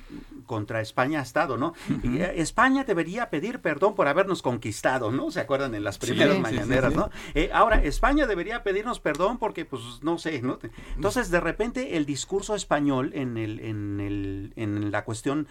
[0.45, 1.73] contra España ha estado, ¿no?
[2.35, 5.31] España debería pedir perdón por habernos conquistado, ¿no?
[5.31, 6.99] ¿Se acuerdan en las primeras sí, mañaneras, sí.
[6.99, 7.09] no?
[7.53, 10.59] Ahora, España debería pedirnos perdón porque, pues, no sé, ¿no?
[10.95, 15.47] Entonces, de repente, el discurso español en, el, en, el, en la cuestión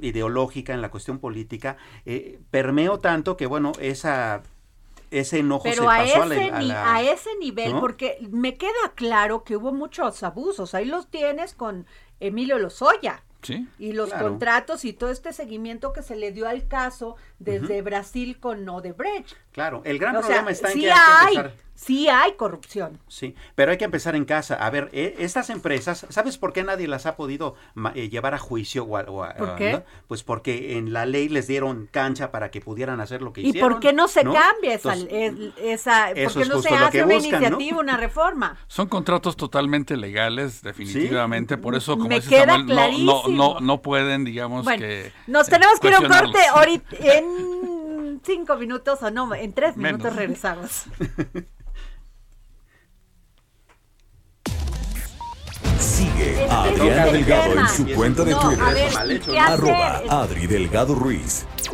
[0.00, 4.42] ideológica, en la cuestión política, eh, permeó tanto que, bueno, esa
[5.12, 7.74] ese enojo Pero se a pasó a, ese, la, a ni- la- a ese nivel,
[7.74, 7.80] ¿no?
[7.80, 10.74] porque me queda claro que hubo muchos abusos.
[10.74, 11.86] Ahí los tienes con
[12.18, 13.22] Emilio Lozoya.
[13.42, 13.68] Sí.
[13.78, 14.30] Y los Claro.
[14.30, 19.34] contratos y todo este seguimiento que se le dio al caso desde Brasil con Odebrecht.
[19.52, 21.52] Claro, el gran O sea, problema está en sí que hay que hay, empezar.
[21.74, 22.98] sí hay corrupción.
[23.08, 24.54] Sí, pero hay que empezar en casa.
[24.56, 27.54] A ver, eh, estas empresas, ¿sabes por qué nadie las ha podido
[27.94, 28.84] eh, llevar a juicio?
[28.84, 29.72] O a- o a- ¿Por qué?
[29.72, 29.82] ¿no?
[30.08, 33.48] Pues porque en la ley les dieron cancha para que pudieran hacer lo que ¿Y
[33.48, 33.70] hicieron.
[33.72, 36.68] por qué no se cambia esa, Entonces, el- esa por eso qué es no se
[36.74, 37.46] hace una buscan, ¿no?
[37.48, 38.58] iniciativa, una reforma?
[38.66, 41.56] Son contratos totalmente legales, definitivamente.
[41.56, 45.12] Por eso, como Me dice queda Samuel, no, no, no, no pueden, digamos Bueno, que.
[45.26, 47.25] nos eh, tenemos que ir a un corte ahorita en
[48.24, 49.98] cinco minutos o no, en tres Menos.
[49.98, 50.84] minutos regresamos.
[55.78, 58.64] Sigue a Adriana Delgado en su cuenta de No, Twitter.
[58.64, 59.42] a ver, mal hecho, ¿qué ¿no?
[59.44, 59.54] hacer?
[59.54, 61.46] Arroba Adri Delgado Ruiz.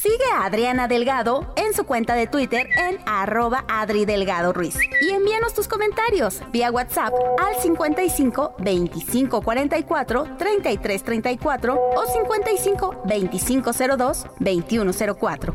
[0.00, 4.76] Sigue a Adriana Delgado en su cuenta de Twitter en arroba Adri Delgado Ruiz.
[5.02, 13.70] Y envíanos tus comentarios vía WhatsApp al 55 25 44 33 34 o 55 25
[13.72, 15.54] 02 21 04.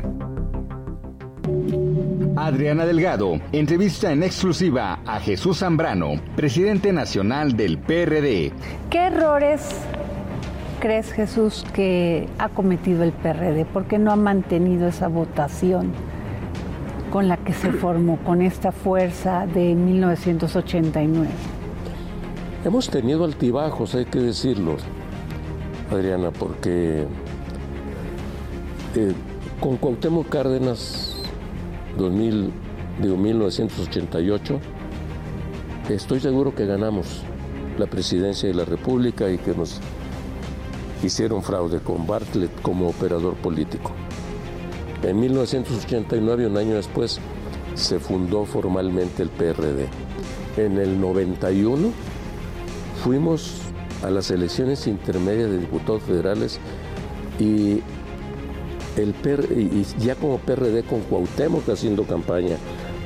[2.36, 8.52] Adriana Delgado entrevista en exclusiva a Jesús Zambrano, presidente nacional del PRD.
[8.90, 9.70] ¿Qué errores
[10.84, 13.64] crees, Jesús, que ha cometido el PRD?
[13.64, 15.92] ¿Por qué no ha mantenido esa votación
[17.10, 21.30] con la que se formó, con esta fuerza de 1989?
[22.66, 24.76] Hemos tenido altibajos, hay que decirlo,
[25.90, 27.06] Adriana, porque
[28.94, 29.12] eh,
[29.60, 31.16] con Cuauhtémoc Cárdenas
[31.96, 32.52] 2000,
[33.00, 34.60] digo, 1988,
[35.88, 37.22] estoy seguro que ganamos
[37.78, 39.80] la presidencia de la República y que nos
[41.06, 43.92] hicieron fraude con Bartlett como operador político.
[45.02, 47.20] En 1989, un año después,
[47.74, 49.88] se fundó formalmente el PRD.
[50.56, 51.90] En el 91
[53.02, 53.60] fuimos
[54.02, 56.58] a las elecciones intermedias de diputados federales
[57.38, 57.82] y
[58.96, 59.14] el
[59.98, 62.56] ya como PRD con Cuauhtémoc haciendo campaña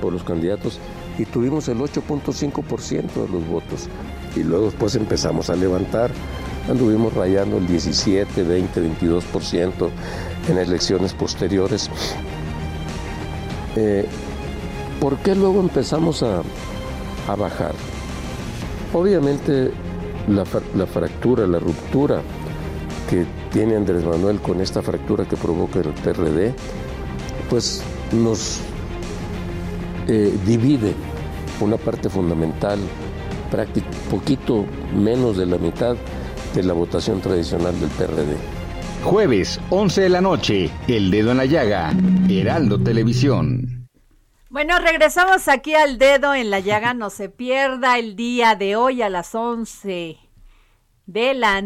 [0.03, 0.79] por los candidatos
[1.19, 3.89] y tuvimos el 8.5% de los votos
[4.37, 6.11] y luego después empezamos a levantar
[6.71, 9.89] anduvimos rayando el 17, 20, 22%
[10.49, 11.91] en elecciones posteriores.
[13.77, 14.07] Eh,
[15.01, 16.43] ¿Por qué luego empezamos a,
[17.29, 17.73] a bajar?
[18.93, 19.71] Obviamente
[20.29, 22.21] la, la fractura, la ruptura
[23.09, 26.53] que tiene Andrés Manuel con esta fractura que provoca el PRD,
[27.49, 28.59] pues nos
[30.09, 30.95] eh, divide
[31.61, 32.79] una parte fundamental,
[33.53, 35.97] prácti- poquito menos de la mitad
[36.59, 38.37] de la votación tradicional del PRD.
[39.05, 41.93] Jueves, 11 de la noche, El Dedo en la Llaga,
[42.29, 43.89] Heraldo Televisión.
[44.51, 46.95] Bueno, regresamos aquí al dedo en la llaga.
[46.95, 50.17] No se pierda el día de hoy a las 11
[51.07, 51.63] de la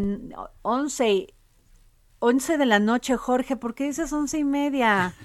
[0.61, 1.33] 11,
[2.19, 3.55] 11 de la noche, Jorge.
[3.55, 5.15] ¿Por qué dices once y media?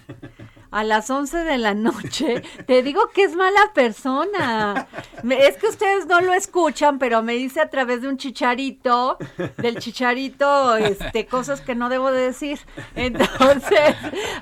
[0.70, 4.86] A las 11 de la noche, te digo que es mala persona.
[5.22, 9.18] Me- Es que ustedes no lo escuchan, pero me dice a través de un chicharito,
[9.58, 12.58] del chicharito, este, cosas que no debo de decir.
[12.94, 13.94] Entonces,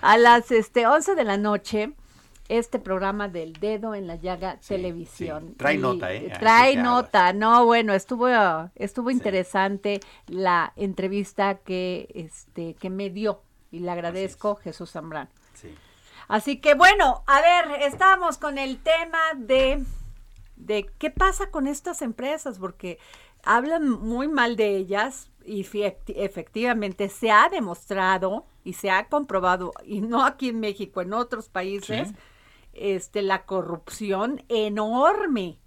[0.03, 1.93] a las este, 11 de la noche,
[2.49, 5.49] este programa del dedo en la llaga televisión.
[5.49, 5.55] sí.
[5.57, 6.33] Trae Y nota, ¿eh?
[6.39, 8.29] Trae nota, no, bueno, estuvo,
[8.77, 13.41] estuvo interesante la entrevista que, este, que me dio
[13.73, 15.29] y le agradezco Jesús Zambrano.
[15.55, 15.75] Sí.
[16.29, 19.85] Así que bueno, a ver, estamos con el tema de,
[20.57, 22.99] de qué pasa con estas empresas, porque
[23.45, 25.65] hablan muy mal de ellas y
[26.09, 31.49] efectivamente se ha demostrado y se ha comprobado, y no aquí en México, en otros
[31.49, 32.12] países,
[32.73, 35.61] este, la corrupción enorme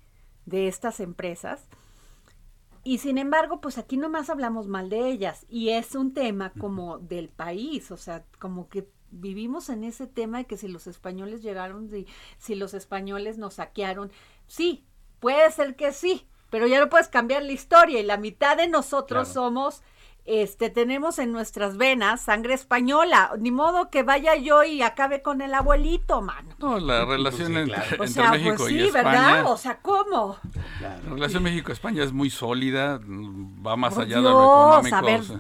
[0.45, 1.69] de estas empresas.
[2.84, 6.98] Y sin embargo, pues aquí nomás hablamos mal de ellas y es un tema como
[6.98, 11.41] del país, o sea, como que vivimos en ese tema de que si los españoles
[11.41, 14.12] llegaron, si, si los españoles nos saquearon,
[14.48, 14.86] sí,
[15.19, 18.67] puede ser que sí, pero ya no puedes cambiar la historia y la mitad de
[18.67, 19.34] nosotros Claro.
[19.48, 19.82] somos,
[20.29, 25.41] este, tenemos en nuestras venas sangre española, ni modo que vaya yo y acabe con
[25.41, 26.49] el abuelito, mano.
[26.59, 27.89] No, la relación sí, entre, claro.
[27.89, 29.09] O entre sea, México pues y sí, España.
[29.09, 29.51] ¿verdad?
[29.51, 30.37] O sea, ¿cómo?
[30.81, 35.19] La relación México-España es muy sólida, va más Por allá de lo a económico, ver,
[35.19, 35.37] o sea,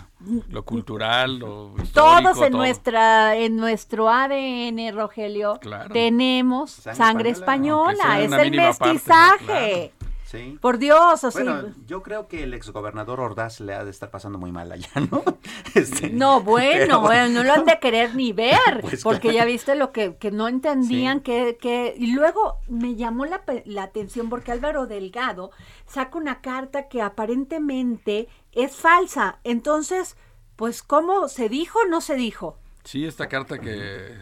[0.49, 1.91] lo cultural, lo histórico.
[1.93, 2.61] Todos en todo.
[2.61, 5.93] nuestra, en nuestro ADN, Rogelio, Claro.
[5.93, 9.93] tenemos Sangre sangre, española, es el parte, mestizaje.
[10.29, 10.59] Sí.
[10.61, 14.37] Por Dios, o Bueno, yo creo que el exgobernador Ordaz le ha de estar pasando
[14.37, 15.23] muy mal allá, ¿no?
[15.73, 19.37] Este, no, bueno, pero- bueno, no lo han de querer ni ver, Pues porque claro.
[19.37, 23.63] ya viste lo que, que no entendían que, que, y luego me llamó la, pe-
[23.65, 25.49] la atención porque Álvaro Delgado
[25.87, 30.15] saca una carta que aparentemente es falsa, entonces,
[30.55, 32.57] pues, ¿cómo se dijo o no se dijo?
[32.83, 34.13] Sí, esta carta que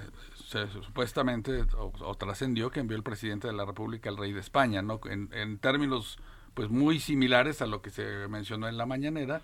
[0.48, 4.40] se- supuestamente o, o trascendió que envió el presidente de la República al rey de
[4.40, 5.00] España, ¿no?
[5.10, 6.18] En, en términos
[6.54, 9.42] pues muy similares a lo que se mencionó en la mañanera.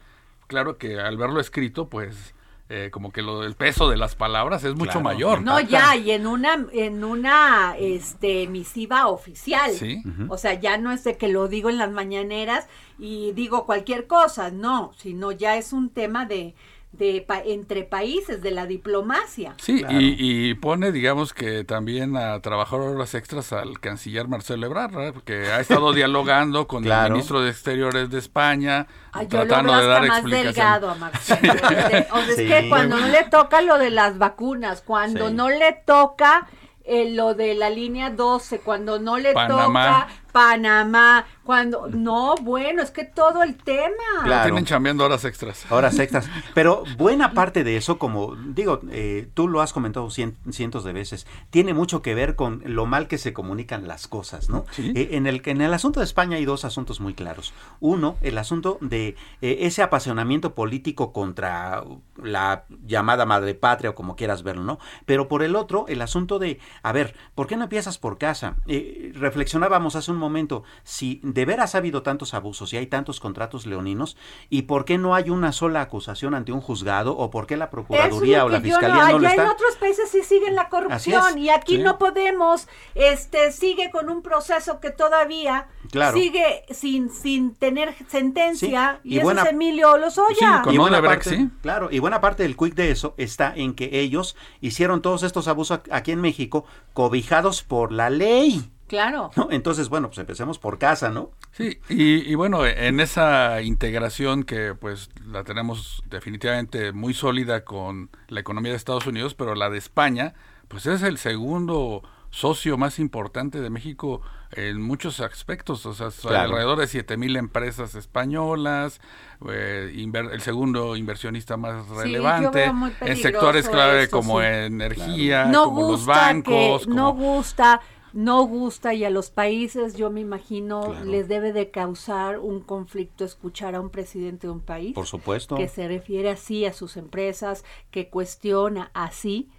[0.48, 2.34] Claro que al verlo escrito, pues
[2.70, 5.02] eh, como que lo del peso de las palabras es mucho Claro.
[5.04, 5.42] mayor.
[5.44, 9.72] No, ya, y en una, en una este, misiva oficial.
[9.74, 10.02] Sí.
[10.30, 14.08] O sea, ya no es de que lo digo en las mañaneras y digo cualquier
[14.08, 16.56] cosa, no, sino ya es un tema de,
[16.94, 19.56] de pa- entre países, de la diplomacia.
[19.58, 20.00] Sí, Claro.
[20.00, 25.14] y, y pone, digamos que también a trabajar horas extras al canciller Marcelo Ebrard, ¿verdad?
[25.14, 27.08] porque ha estado dialogando con Claro.
[27.08, 30.54] el ministro de Exteriores de España, Ay, yo lo tratando veo de dar más explicación.
[30.54, 31.54] delgado a Marcelo.
[31.54, 32.48] O sea, o sea, es Sí.
[32.48, 35.34] que cuando no le toca lo de las vacunas, cuando Sí.
[35.34, 36.48] no le toca
[36.86, 39.86] eh, lo de la línea 12, cuando no le Panamá.
[39.86, 41.88] toca Panamá, cuando...
[41.88, 43.94] No, bueno, es que todo el tema.
[44.24, 44.44] Claro.
[44.44, 45.66] Tienen chambeando horas extras.
[45.72, 46.28] Horas extras.
[46.54, 50.92] Pero buena parte de eso, como digo, eh, tú lo has comentado cien- cientos de
[50.92, 54.66] veces, tiene mucho que ver con lo mal que se comunican las cosas, ¿no?
[54.72, 54.92] Sí.
[54.96, 57.54] Eh, en, el, en el asunto de España hay dos asuntos muy claros.
[57.80, 61.84] Uno, el asunto de eh, ese apasionamiento político contra
[62.22, 64.80] la llamada madre patria o como quieras verlo, ¿no?
[65.06, 68.56] Pero por el otro, el asunto de, a ver, ¿por qué no empiezas por casa?
[68.66, 73.20] Eh, reflexionábamos hace un momento, si de veras ha habido tantos abusos y hay tantos
[73.20, 74.18] contratos leoninos,
[74.50, 77.70] ¿y por qué no hay una sola acusación ante un juzgado o por qué la
[77.70, 79.52] Procuraduría o la Fiscalía no, allá lo en está?
[79.52, 81.82] otros países sí siguen la corrupción y aquí sí.
[81.84, 86.18] no podemos, este, sigue con un proceso que todavía Claro.
[86.18, 90.64] sigue sin, sin tener sentencia Sí, y, y eso es Emilio Lozoya.
[90.66, 91.50] Sí, Y buena parte, sí.
[91.62, 95.48] claro, y buena parte del quick de eso está en que ellos hicieron todos estos
[95.48, 98.70] abusos aquí en México cobijados por la ley.
[98.94, 99.32] Claro.
[99.36, 99.48] ¿no?
[99.52, 101.32] Entonces, bueno, pues empecemos por casa, ¿no?
[101.52, 108.10] Sí, y, y bueno, en esa integración que pues la tenemos definitivamente muy sólida con
[108.28, 110.34] la economía de Estados Unidos, pero la de España,
[110.68, 114.22] pues es el segundo socio más importante de México
[114.56, 116.38] en muchos aspectos, o sea, Claro.
[116.52, 119.02] alrededor de 7 mil empresas españolas,
[119.50, 124.46] eh, inver- el segundo inversionista más relevante, muy en sectores clave esto, como sí.
[124.48, 127.82] energía, no como los gusta bancos, que, no como- gusta
[128.14, 131.06] no gusta y a los países yo me imagino Claro.
[131.06, 135.56] les debe de causar un conflicto escuchar a un presidente de un país Por supuesto.
[135.56, 139.50] que se refiere así a sus empresas que cuestiona así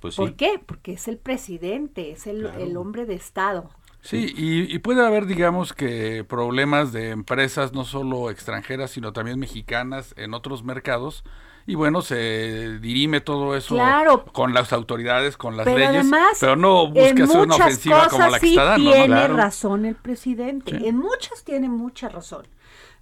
[0.00, 0.20] Pues sí.
[0.20, 0.60] ¿por qué?
[0.64, 2.58] porque es el presidente es el, Claro.
[2.60, 7.84] el hombre de estado Sí, y, y puede haber, digamos, que problemas de empresas no
[7.84, 11.24] solo extranjeras, sino también mexicanas en otros mercados.
[11.68, 14.24] Y bueno, se dirime todo eso Claro.
[14.32, 18.26] con las autoridades, con las pero leyes, además pero no busca hacer una ofensiva como
[18.28, 18.84] la que sí está dando.
[18.84, 18.90] ¿no?
[18.92, 19.36] tiene Claro.
[19.36, 20.86] razón el presidente Sí.
[20.86, 22.46] en muchas tiene mucha razón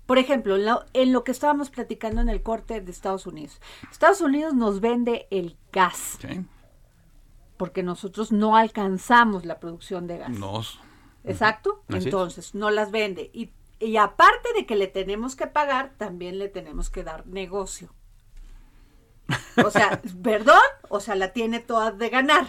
[0.06, 3.60] por ejemplo, en lo, en lo que estábamos platicando en el corte de Estados Unidos.
[3.90, 6.18] Estados Unidos nos vende el gas.
[6.20, 6.44] Sí.
[7.56, 10.30] porque nosotros no alcanzamos la producción de gas.
[10.30, 10.60] No.
[11.24, 11.82] Exacto.
[11.88, 12.04] Así es.
[12.04, 13.30] Entonces, no las vende.
[13.32, 13.50] Y,
[13.80, 17.92] y aparte de que le tenemos que pagar, también le tenemos que dar negocio.
[19.64, 22.46] O sea, perdón, o sea, la tiene toda de ganar.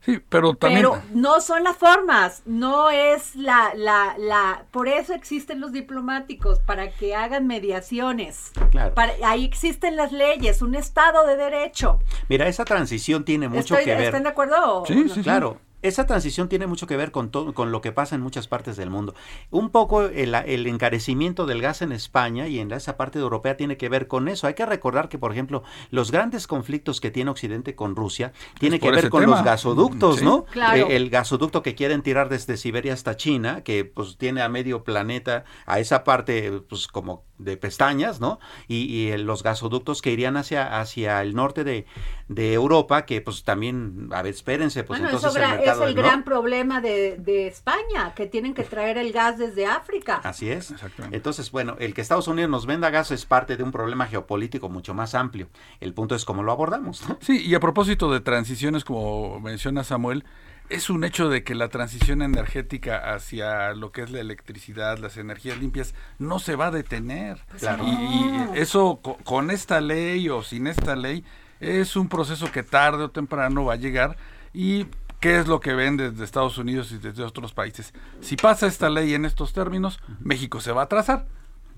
[0.00, 0.82] Sí, pero también...
[0.82, 6.60] Pero no son las formas, no es la, la, la, por eso existen los diplomáticos,
[6.60, 8.52] para que hagan mediaciones.
[8.70, 8.94] Claro.
[8.94, 12.00] Para, ahí existen las leyes, un Estado de Derecho.
[12.28, 14.04] Mira, esa transición tiene mucho Estoy- que ver.
[14.04, 14.84] ¿Están de acuerdo?
[14.86, 15.02] Sí, ¿No?
[15.08, 15.22] sí, sí.
[15.22, 18.48] Claro, esa transición tiene mucho que ver con, todo, con lo que pasa en muchas
[18.48, 19.14] partes del mundo.
[19.50, 23.76] Un poco el, el encarecimiento del gas en España y en esa parte europea tiene
[23.76, 24.46] que ver con eso.
[24.46, 28.80] Hay que recordar que, por ejemplo, los grandes conflictos que tiene Occidente con Rusia tiene
[28.80, 29.36] que ver con tema.
[29.36, 30.24] los gasoductos, Sí.
[30.24, 30.44] ¿no?
[30.46, 30.88] Claro.
[30.88, 34.84] Eh, el gasoducto que quieren tirar desde Siberia hasta China, que pues tiene a medio
[34.84, 38.40] planeta, a esa parte pues como de pestañas, ¿no?
[38.66, 41.86] Y, y, los gasoductos que irían hacia, hacia el norte de,
[42.26, 45.80] de Europa, que pues también, a ver, espérense, pues bueno, entonces eso el gra- es
[45.80, 46.02] el ¿no?
[46.02, 50.20] gran problema de, de España, que tienen que traer el gas desde África.
[50.24, 50.70] Así es.
[50.70, 51.16] Exactamente.
[51.16, 54.68] Entonces, bueno, el que Estados Unidos nos venda gas es parte de un problema geopolítico
[54.68, 55.48] mucho más amplio.
[55.80, 57.08] El punto es cómo lo abordamos.
[57.08, 57.18] ¿no?
[57.20, 60.24] Sí, y a propósito de transiciones, como menciona Samuel,
[60.68, 65.16] es un hecho de que la transición energética hacia lo que es la electricidad, las
[65.16, 67.38] energías limpias, no se va a detener.
[67.58, 67.84] Claro.
[67.86, 71.24] Y, y eso co- con esta ley o sin esta ley
[71.60, 74.18] es un proceso que tarde o temprano va a llegar
[74.52, 74.86] y
[75.20, 77.92] qué es lo que ven desde Estados Unidos y desde otros países.
[78.20, 81.26] Si pasa esta ley en estos términos, México se va a atrasar.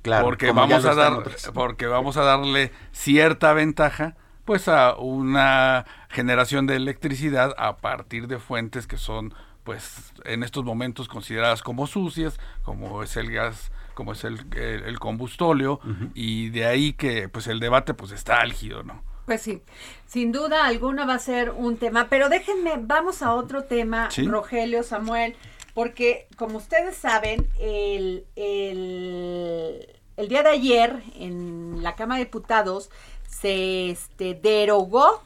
[0.02, 1.12] Claro, porque vamos a dar
[1.52, 4.16] porque vamos a darle cierta ventaja
[4.46, 10.64] pues a una generación de electricidad a partir de fuentes que son pues en estos
[10.64, 15.80] momentos consideradas como sucias como es el gas como es el, el, el combustóleo
[16.14, 19.62] y de ahí que pues el debate pues está álgido no Pues sí,
[20.08, 24.26] sin duda alguna va a ser un tema, pero déjenme, vamos a otro tema, Sí.
[24.26, 25.36] Rogelio, Samuel,
[25.72, 32.90] porque como ustedes saben, el, el, el día de ayer en la Cámara de Diputados
[33.28, 35.22] se este, derogó,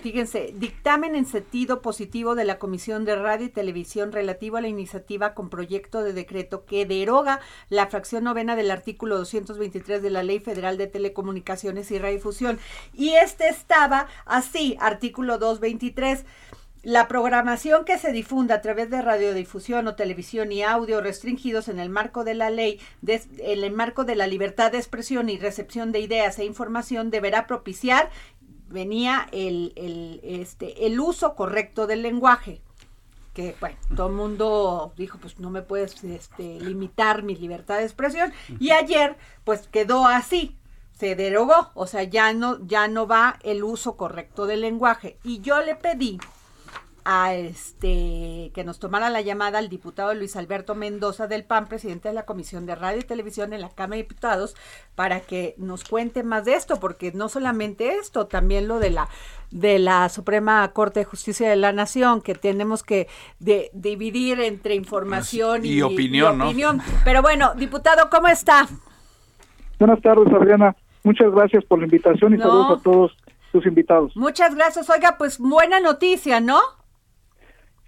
[0.00, 4.68] fíjense, dictamen en sentido positivo de la Comisión de Radio y Televisión relativo a la
[4.68, 10.22] iniciativa con proyecto de decreto que deroga la fracción novena del artículo 223 de la
[10.22, 12.58] Ley Federal de Telecomunicaciones y Radiodifusión.
[12.94, 16.24] Y este estaba así, artículo 223.
[16.84, 21.80] La programación que se difunda a través de radiodifusión o televisión y audio restringidos en
[21.80, 25.90] el marco de la ley, en el marco de la libertad de expresión y recepción
[25.90, 28.10] de ideas e información, deberá propiciar,
[28.68, 32.60] venía el, el, este, el uso correcto del lenguaje.
[33.34, 37.84] Que, bueno, todo el mundo dijo, pues no me puedes este, limitar mi libertad de
[37.84, 38.32] expresión.
[38.58, 40.58] Y ayer, pues quedó así
[40.98, 45.18] se derogó, o sea, ya no, ya no va el uso correcto del lenguaje.
[45.22, 46.18] Y yo le pedí
[47.10, 52.08] a este que nos tomara la llamada al diputado Luis Alberto Mendoza del PAN, presidente
[52.08, 54.54] de la Comisión de Radio y Televisión en la Cámara de Diputados,
[54.94, 59.08] para que nos cuente más de esto, porque no solamente esto, también lo de la
[59.50, 64.74] de la Suprema Corte de Justicia de la Nación, que tenemos que de- dividir entre
[64.74, 66.44] información y, Y opinión, ¿no?
[66.48, 66.82] opinión.
[67.04, 68.68] Pero bueno, diputado, ¿cómo está?
[69.78, 70.76] Buenas tardes, Adriana.
[71.04, 72.42] Muchas gracias por la invitación y No.
[72.44, 73.16] saludos a todos
[73.52, 74.14] tus invitados.
[74.14, 74.90] Muchas gracias.
[74.90, 76.60] Oiga, pues buena noticia, ¿no?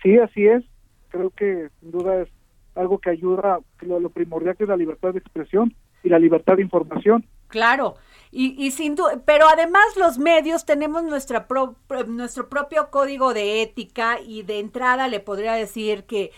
[0.03, 0.65] Sí, así es.
[1.09, 2.29] Creo que sin duda es
[2.75, 6.57] algo que ayuda, lo, lo primordial que es la libertad de expresión y la libertad
[6.57, 7.27] de información.
[7.49, 7.97] Claro,
[8.31, 11.75] y, y sin duda, pero además los medios tenemos nuestra pro-
[12.07, 16.31] nuestro propio código de ética y de entrada le podría decir que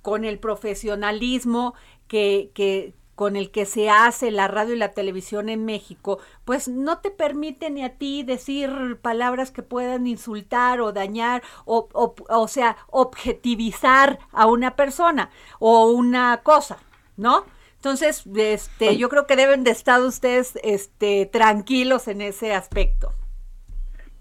[0.00, 1.74] con el profesionalismo
[2.08, 6.68] que, que con el que se hace la radio y la televisión en México, pues
[6.68, 12.14] no te permite ni a ti decir palabras que puedan insultar o dañar o, o,
[12.28, 16.78] o sea, objetivizar a una persona o una cosa,
[17.16, 17.44] ¿no?
[17.76, 23.12] Entonces, este, yo creo que deben de estar ustedes, este, tranquilos en ese aspecto.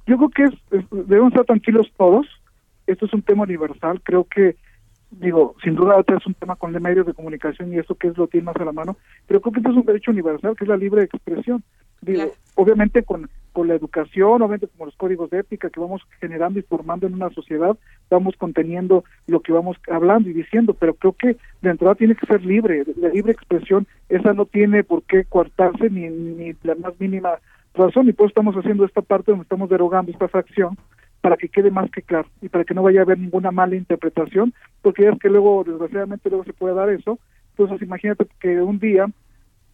[0.06, 2.28] Yo creo que es, es- debemos estar tranquilos todos.
[2.88, 4.02] Esto es un tema universal.
[4.04, 4.58] Creo que,
[5.20, 8.08] digo, sin duda ahorita es un tema con los medios de comunicación y eso que
[8.08, 8.98] es lo tiene más a la mano,
[9.28, 11.64] pero creo que esto es un derecho universal, que es la libre expresión.
[12.02, 16.60] Digo, obviamente con, con la educación, obviamente con los códigos de ética que vamos generando
[16.60, 17.78] y formando en una sociedad,
[18.10, 22.26] vamos conteniendo lo que vamos hablando y diciendo, pero creo que de entrada tiene que
[22.26, 27.00] ser libre, la libre expresión, esa no tiene por qué coartarse ni, ni la más
[27.00, 27.40] mínima
[27.74, 30.78] razón, y por eso estamos haciendo esta parte donde estamos derogando esta fracción
[31.24, 33.78] para que quede más que claro y para que no vaya a haber ninguna mala
[33.78, 37.18] interpretación, porque es que luego, desgraciadamente, luego se puede dar eso.
[37.52, 39.08] Entonces, imagínate que un día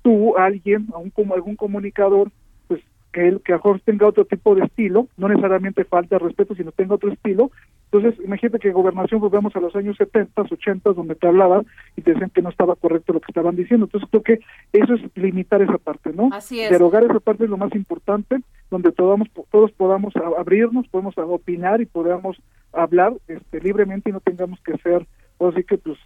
[0.03, 2.29] tú, alguien, a un, como algún comunicador,
[2.67, 2.81] pues
[3.11, 6.53] que él que a lo tenga otro tipo de estilo, no necesariamente falta de respeto,
[6.53, 7.49] sino tenga otro estilo.
[7.91, 11.65] Entonces, imagínate que gobernación volvemos a los años 70, 80, donde te hablaban
[11.95, 13.87] y te decían que no estaba correcto lo que estaban diciendo.
[13.87, 14.39] Entonces, creo que
[14.73, 16.29] eso es limitar esa parte, ¿no?
[16.31, 16.69] Así es.
[16.69, 18.37] Derogar esa parte es lo más importante,
[18.69, 19.19] donde todos,
[19.49, 22.37] todos podamos abrirnos, podemos opinar y podamos
[22.73, 25.07] hablar este, libremente y no tengamos que ser,
[25.39, 25.97] o así que pues,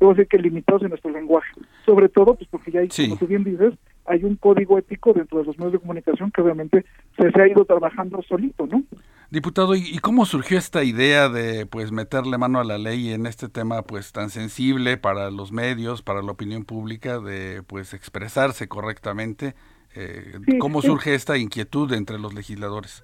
[0.00, 1.52] o así que limitados en nuestro lenguaje.
[1.86, 3.72] Sobre todo, pues porque ya hay, como tú bien dices,
[4.04, 6.84] hay un código ético dentro de los medios de comunicación que obviamente
[7.16, 8.82] se, se ha ido trabajando solito, ¿no?
[9.34, 13.48] Diputado, ¿y cómo surgió esta idea de pues meterle mano a la ley en este
[13.48, 19.56] tema pues tan sensible para los medios, para la opinión pública, de pues expresarse correctamente?
[19.96, 20.86] Eh, Sí, ¿Cómo sí.
[20.86, 23.02] surge esta inquietud entre los legisladores?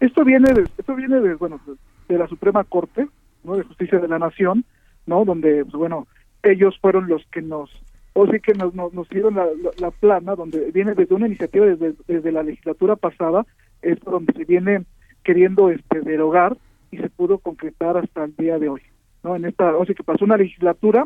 [0.00, 1.60] Esto viene de, esto viene de, bueno,
[2.08, 3.06] de la Suprema Corte,
[3.44, 3.58] ¿no?
[3.58, 4.64] De Justicia de la Nación,
[5.04, 5.26] ¿no?
[5.26, 6.08] Donde, pues, bueno,
[6.44, 7.68] ellos fueron los que nos,
[8.14, 11.26] o sí que nos, nos, nos dieron la, la, la plana, donde viene desde una
[11.26, 13.44] iniciativa desde, desde la legislatura pasada,
[13.82, 14.86] es donde se viene
[15.28, 16.56] queriendo este derogar
[16.90, 18.80] y se pudo concretar hasta el día de hoy,
[19.22, 19.36] ¿no?
[19.36, 21.04] En esta, o sea que pasó una legislatura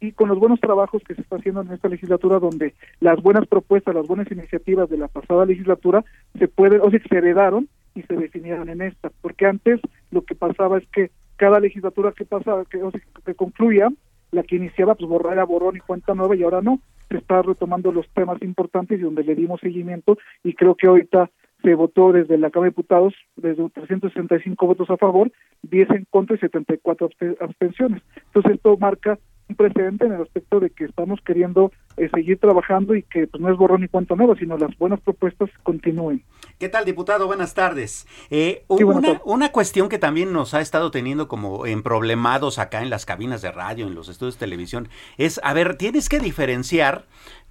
[0.00, 3.46] y con los buenos trabajos que se está haciendo en esta legislatura, donde las buenas
[3.46, 6.02] propuestas, las buenas iniciativas de la pasada legislatura
[6.38, 10.22] se pueden, o sea, que se heredaron y se definieron en esta, porque antes lo
[10.22, 13.90] que pasaba es que cada legislatura que pasaba, que, o sea, que concluía,
[14.30, 17.42] la que iniciaba, pues borrar era borrón y cuenta nueva y ahora no, se está
[17.42, 21.30] retomando los temas importantes y donde le dimos seguimiento y creo que ahorita
[21.62, 25.30] se votó desde la Cámara de Diputados, desde 365 votos a favor,
[25.62, 28.02] 10 en contra y 74 abste- abstenciones.
[28.26, 29.18] Entonces esto marca
[29.50, 33.40] un precedente en el aspecto de que estamos queriendo eh, seguir trabajando y que pues
[33.42, 36.22] no es borrón ni cuenta nueva, sino las buenas propuestas continúen.
[36.58, 37.26] ¿Qué tal, diputado?
[37.26, 38.06] Buenas tardes.
[38.28, 39.22] Eh, Sí, buenas una, tardes.
[39.24, 43.40] una cuestión que también nos ha estado teniendo como en problemados acá en las cabinas
[43.40, 47.06] de radio, en los estudios de televisión, es, a ver, tienes que diferenciar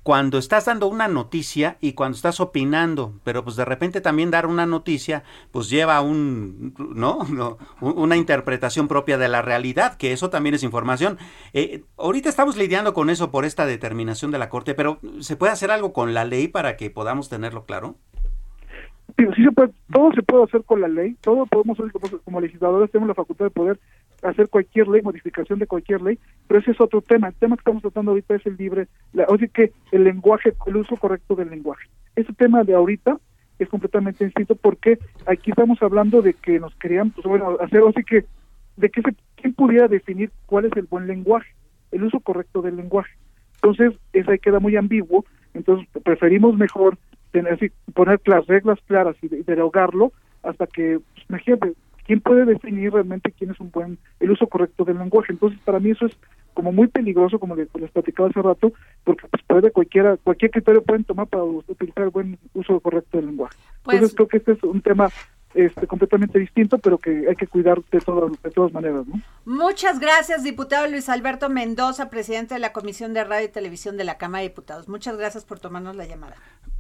[0.08, 4.46] cuando estás dando una noticia y cuando estás opinando, pero pues de repente también dar
[4.46, 7.26] una noticia pues lleva un, ¿no?
[7.30, 11.18] no un- una interpretación propia de la realidad, que eso también es información.
[11.52, 15.52] Eh, ahorita estamos lidiando con eso por esta determinación de la Corte, pero ¿se puede
[15.52, 17.96] hacer algo con la ley para que podamos tenerlo claro?
[19.18, 21.78] Sí se puede, todo se puede hacer con la ley, todo podemos
[22.24, 23.78] como legisladores, tenemos la facultad de poder
[24.24, 27.28] hacer cualquier ley, modificación de cualquier ley, pero ese es otro tema.
[27.28, 30.54] El tema que estamos tratando ahorita es el libre, la, o sea que el lenguaje,
[30.66, 31.88] el uso correcto del lenguaje.
[32.16, 33.18] Ese tema de ahorita
[33.60, 37.92] es completamente distinto porque aquí estamos hablando de que nos querían, pues bueno, hacer, o
[37.92, 38.26] sea que,
[38.76, 41.50] de que se, quién pudiera definir cuál es el buen lenguaje,
[41.92, 43.12] el uso correcto del lenguaje.
[43.56, 46.98] Entonces, eso ahí queda muy ambiguo, entonces preferimos mejor
[47.32, 50.12] tener así, poner las reglas claras y, de- derogarlo
[50.44, 51.74] hasta que, pues, imagínate,
[52.08, 55.34] ¿quién puede definir realmente quién es un buen, el uso correcto del lenguaje?
[55.34, 56.14] Entonces, para mí eso es
[56.54, 60.82] como muy peligroso, como les, les platicaba hace rato, porque pues, puede cualquiera, cualquier criterio
[60.82, 63.56] pueden tomar para utilizar el buen uso correcto del lenguaje.
[63.84, 65.10] Pues- Entonces, creo que este es un tema
[65.54, 69.22] este, completamente distinto, pero que hay que cuidar de todas, de todas maneras, ¿no?
[69.46, 74.04] Muchas gracias, diputado Luis Alberto Mendoza, presidente de la Comisión de Radio y Televisión de
[74.04, 74.90] la Cámara de Diputados.
[74.90, 76.36] Muchas gracias por tomarnos la llamada.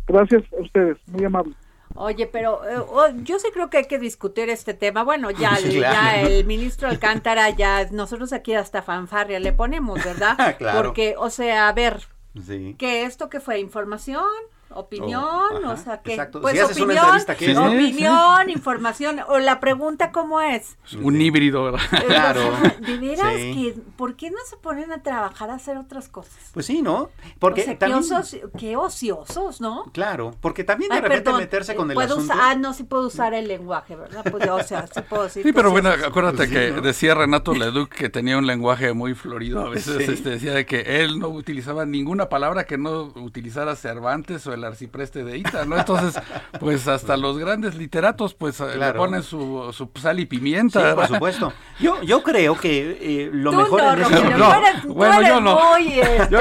[0.07, 1.53] Gracias a ustedes, muy amable.
[1.95, 5.03] Oye, pero eh, oh, yo sí creo que hay que discutir este tema.
[5.03, 5.55] Bueno, ya,
[6.21, 10.35] el ministro Alcántara, ya nosotros aquí hasta fanfarria le ponemos, ¿verdad?
[10.57, 10.81] Claro.
[10.83, 12.07] Porque, o sea, a ver,
[12.45, 12.75] Sí.
[12.77, 14.25] que esto que fue información,
[14.71, 16.41] opinión, Oh, o sea que exacto.
[16.41, 17.57] pues Si haces una opinión, entrevista, ¿qué es?
[17.57, 20.77] opinión, información o la pregunta cómo es.
[21.01, 21.79] Un híbrido, ¿verdad?
[22.05, 22.41] Claro.
[22.79, 23.53] De veras Sí.
[23.75, 26.51] que ¿por qué no se ponen a trabajar a hacer otras cosas?
[26.53, 27.09] Pues sí, ¿no?
[27.39, 28.01] Porque o sea, también...
[28.03, 29.85] qué, osos- qué ociosos, ¿no?
[29.93, 32.23] Claro, porque también de Ay, repente perdón, meterse con el asunto...
[32.33, 34.23] usar- ah, no, sí puedo usar el lenguaje, ¿verdad?
[34.29, 36.81] Pues, o sea, sí puedo decir Sí, pero bueno, acuérdate Pues sí, que ¿no?
[36.81, 39.65] decía Renato Leduc que tenía un lenguaje muy florido.
[39.65, 40.11] A veces Sí.
[40.13, 44.63] este, decía de que él no utilizaba ninguna palabra que no utilizara Cervantes o el
[44.65, 45.77] arcipreste de Ita, ¿no?
[45.77, 46.21] Entonces,
[46.59, 48.99] pues hasta los grandes literatos, pues eh, le Claro.
[48.99, 50.79] ponen su, su sal y Sí, pimienta.
[50.81, 51.07] por ¿verdad?
[51.07, 51.53] supuesto.
[51.79, 55.39] Yo, yo creo que eh, lo Tú mejor no, en ese No, tú bueno, yo
[55.41, 55.77] no.
[55.77, 56.39] este, Yo-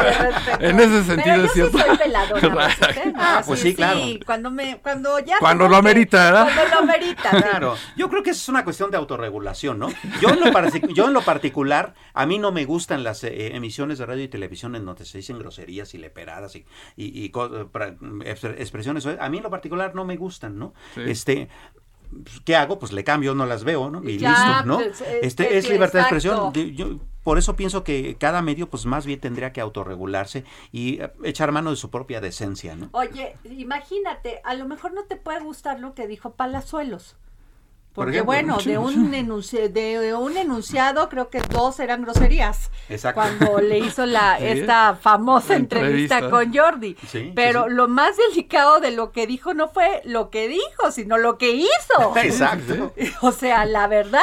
[0.61, 1.79] en ese sentido Pero yo es cierto.
[1.79, 3.13] Sí soy peladona, a veces, ¿eh?
[3.17, 4.01] Ah, Así, pues sí, claro.
[4.25, 6.49] cuando me, cuando ya Cuando lo amerita, ¿verdad?
[6.55, 7.37] Cuando lo amerita, sí.
[7.43, 9.89] Claro, yo creo que eso es una cuestión de autorregulación, ¿no?
[10.21, 13.99] Yo en lo, yo en lo particular, a mí no me gustan las eh, emisiones
[13.99, 16.65] de radio y televisión en donde se dicen groserías y leperadas y,
[16.97, 19.07] y, y expre- expresiones.
[19.07, 20.75] A mí en lo particular no me gustan, ¿no?
[20.95, 21.03] Sí.
[21.07, 21.49] Este,
[22.11, 22.79] pues, ¿qué hago?
[22.79, 24.03] Pues le cambio, no las veo, ¿no?
[24.09, 24.77] Y Ya, listo, ¿no?
[24.77, 26.53] pues, este es libertad de expresión.
[26.53, 31.01] Yo- yo por eso pienso que cada medio, pues más bien tendría que autorregularse y
[31.03, 32.89] eh, echar mano de su propia decencia, ¿no?
[32.93, 37.17] Oye, imagínate, a lo mejor no te puede gustar lo que dijo Palazuelos.
[37.97, 42.71] Porque bueno, de un, enunci- de un enunciado creo que dos eran groserías.
[42.89, 43.21] Exacto.
[43.23, 44.45] Cuando le hizo la Sí.
[44.47, 46.31] esta famosa entrevista, entrevista.
[46.31, 46.97] con Jordi.
[47.01, 47.71] Sí, sí, Pero sí.
[47.71, 51.51] lo más delicado de lo que dijo no fue lo que dijo, sino lo que
[51.53, 52.17] hizo.
[52.23, 52.93] Exacto.
[53.23, 54.21] O sea, la verdad.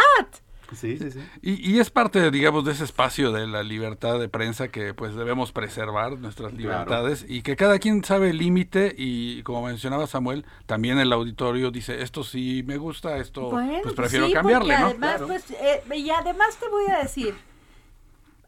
[0.72, 1.20] Sí, sí, sí.
[1.42, 5.16] Y, y es parte, digamos, de ese espacio de la libertad de prensa que pues
[5.16, 10.46] debemos preservar nuestras libertades y que cada quien sabe el límite y como mencionaba Samuel,
[10.66, 14.88] también el auditorio dice, esto sí me gusta, esto Bueno, pues prefiero sí, cambiarle, ¿no?
[14.88, 17.36] Además, pues, eh, y además te voy a decir,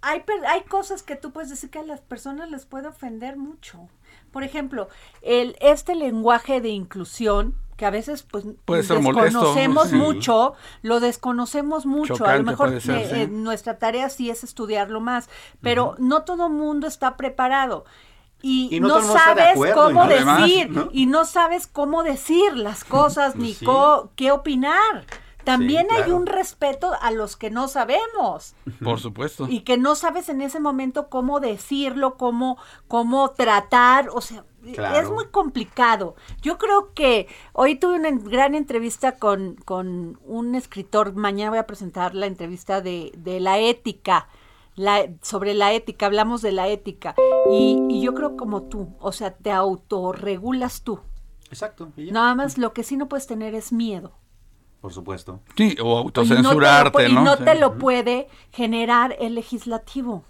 [0.05, 3.37] hay, per- hay cosas que tú puedes decir que a las personas les puede ofender
[3.37, 3.89] mucho.
[4.31, 4.87] Por ejemplo,
[5.21, 9.95] el, este lenguaje de inclusión, que a veces pues Puede ser molesto, desconocemos sí.
[9.95, 12.25] mucho, lo desconocemos mucho.
[12.25, 13.21] a lo mejor ser, eh, sí.
[13.21, 15.29] eh, nuestra tarea sí es estudiarlo más,
[15.61, 17.83] pero no todo mundo está preparado.
[18.41, 20.89] Y, Y no sabes acuerdo, cómo además, decir, ¿no?
[20.91, 23.65] y no sabes cómo decir las cosas, ni Sí.
[23.65, 25.05] co- qué opinar.
[25.45, 26.17] También hay claro.
[26.17, 29.47] un respeto a los que no sabemos Por supuesto.
[29.49, 34.43] y que no sabes en ese momento cómo decirlo, cómo, cómo tratar, o sea,
[34.73, 34.97] Claro.
[34.99, 36.15] es muy complicado.
[36.41, 41.67] Yo creo que hoy tuve una gran entrevista con, con un escritor, mañana voy a
[41.67, 44.27] presentar la entrevista de, de la ética.
[44.77, 47.15] La, sobre la ética, hablamos de la ética
[47.49, 50.99] y, y yo creo como tú, o sea, te autorregulas tú.
[51.49, 51.91] Exacto.
[51.95, 52.11] y ya.
[52.13, 54.11] Nada más lo que sí no puedes tener es miedo.
[54.85, 55.39] Por supuesto.
[55.57, 57.23] Sí, o Y no te lo autocensurarte, pu- y ¿no?
[57.23, 57.43] no Sí.
[57.43, 60.23] te lo puede generar el legislativo.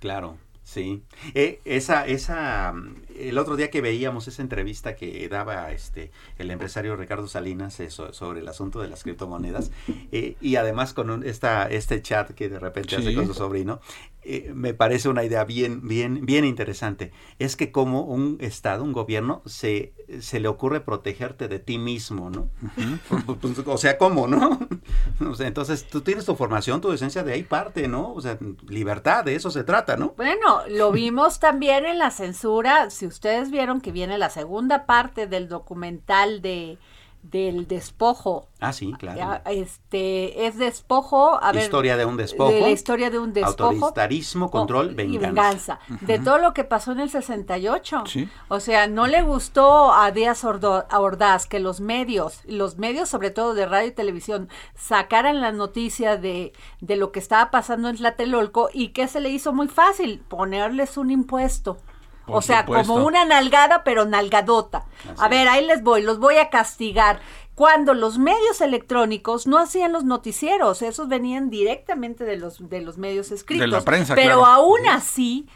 [0.00, 1.02] Claro, sí.
[1.32, 2.74] Eh, esa, esa,
[3.20, 7.90] el otro día que veíamos esa entrevista que daba este el empresario Ricardo Salinas eh,
[7.90, 9.70] so- sobre el asunto de las criptomonedas
[10.12, 13.80] eh, y además con un- esta, este chat que de repente hace con su sobrino,
[14.28, 17.12] eh, me parece una idea bien, bien, bien interesante.
[17.38, 22.28] Es que como un estado, un gobierno, se, se le ocurre protegerte de ti mismo,
[22.30, 22.48] ¿no?
[23.40, 24.58] Pues, o sea, ¿cómo, no?
[25.30, 28.12] O sea, entonces tú tienes tu formación, tu esencia de ahí parte, ¿no?
[28.12, 28.36] O sea,
[28.68, 30.14] libertad, de eso se trata, ¿no?
[30.16, 32.90] Bueno, lo vimos también en la censura.
[32.90, 36.78] Si ustedes vieron que viene la segunda parte del documental de
[37.22, 38.46] del despojo.
[38.60, 39.40] Ah, sí, claro.
[39.44, 42.52] Ah, Este es despojo, a ver, historia de un despojo.
[42.52, 43.64] de la historia de un despojo.
[43.70, 45.26] Autoritarismo, control, y venganza.
[45.26, 45.78] venganza.
[46.02, 48.04] De todo lo que pasó en el 68.
[48.06, 48.28] Sí.
[48.46, 53.08] O sea, no le gustó a Díaz Ordo- a Ordaz que los medios, los medios
[53.08, 57.88] sobre todo de radio y televisión, sacaran la noticia de, de lo que estaba pasando
[57.88, 61.78] en Tlatelolco y que se le hizo muy fácil ponerles un impuesto.
[62.26, 62.92] Por o sea, supuesto.
[62.92, 64.84] como una nalgada, pero nalgadota.
[65.18, 67.20] a ver, ahí les voy, los voy a castigar.
[67.54, 72.98] Cuando los medios electrónicos no hacían los noticieros, esos venían directamente de los, de los
[72.98, 73.84] medios escritos.
[73.84, 74.46] prensa, pero claro.
[74.46, 75.48] aún así,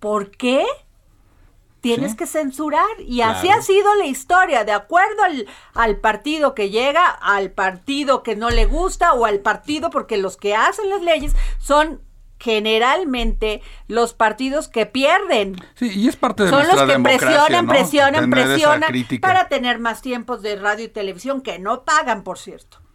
[0.00, 0.64] ¿por qué?
[1.82, 2.16] Tienes Sí.
[2.16, 2.86] que censurar.
[3.00, 8.22] Y así ha sido la historia, de acuerdo al, al partido que llega, al partido
[8.22, 12.00] que no le gusta o al partido, porque los que hacen las leyes son
[12.38, 15.56] generalmente los partidos que pierden.
[15.74, 17.72] Sí, y es parte de Son los que presionan, ¿no?
[17.72, 22.38] presionan, Tener presionan para tener más tiempos de radio y televisión que no pagan, por
[22.38, 22.85] cierto.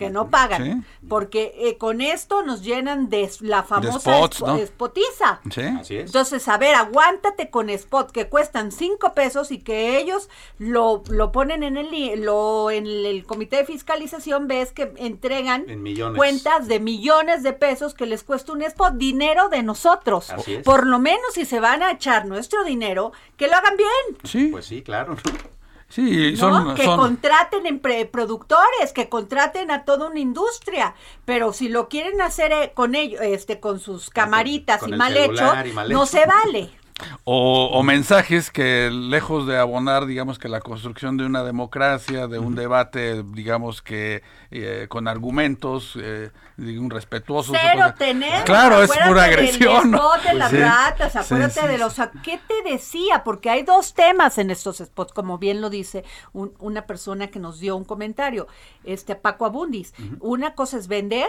[0.00, 0.64] Que no pagan.
[0.64, 1.06] Sí.
[1.08, 4.66] Porque eh, con esto nos llenan de la famosa spots, espo- ¿no?
[4.66, 5.40] spotiza.
[5.50, 5.60] Sí.
[5.62, 6.06] Así es.
[6.06, 10.28] Entonces, a ver, aguántate con spot que cuestan cinco pesos y que ellos
[10.58, 15.82] lo, lo ponen en el, lo, en el comité de fiscalización, ves que entregan En
[15.82, 16.16] millones.
[16.16, 20.30] cuentas de millones de pesos que les cuesta un spot, dinero de nosotros.
[20.30, 20.64] Así es.
[20.64, 24.18] Por lo menos si se van a echar nuestro dinero, que lo hagan bien.
[24.24, 25.16] Sí, Pues sí, claro.
[25.90, 26.64] Sí, ¿no?
[26.64, 30.94] son, que son- contraten en pre- productores, que contraten a toda una industria,
[31.26, 34.98] pero si lo quieren hacer eh, con ellos, este, con sus camaritas con y el
[34.98, 36.79] mal hecho, celular y mal no se vale.
[37.24, 42.38] O, o mensajes que lejos de abonar, digamos que la construcción de una democracia, de
[42.38, 47.56] un debate, digamos que eh, con argumentos, eh, digamos, respetuosos.
[47.60, 48.44] Cero tener.
[48.44, 49.92] Claro, es pura agresión.
[49.92, 50.56] de las Sí.
[50.58, 51.78] ratas, Sí, acuérdate sí, de sí.
[51.78, 51.94] los.
[52.22, 53.22] ¿Qué te decía?
[53.24, 57.38] Porque hay dos temas en estos spots, como bien lo dice un- una persona que
[57.38, 58.46] nos dio un comentario,
[58.84, 59.94] este Paco Abundis.
[60.20, 61.28] Una cosa es vender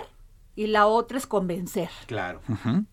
[0.56, 1.90] y la otra es convencer.
[2.08, 2.42] Claro.
[2.50, 2.86] Ujú.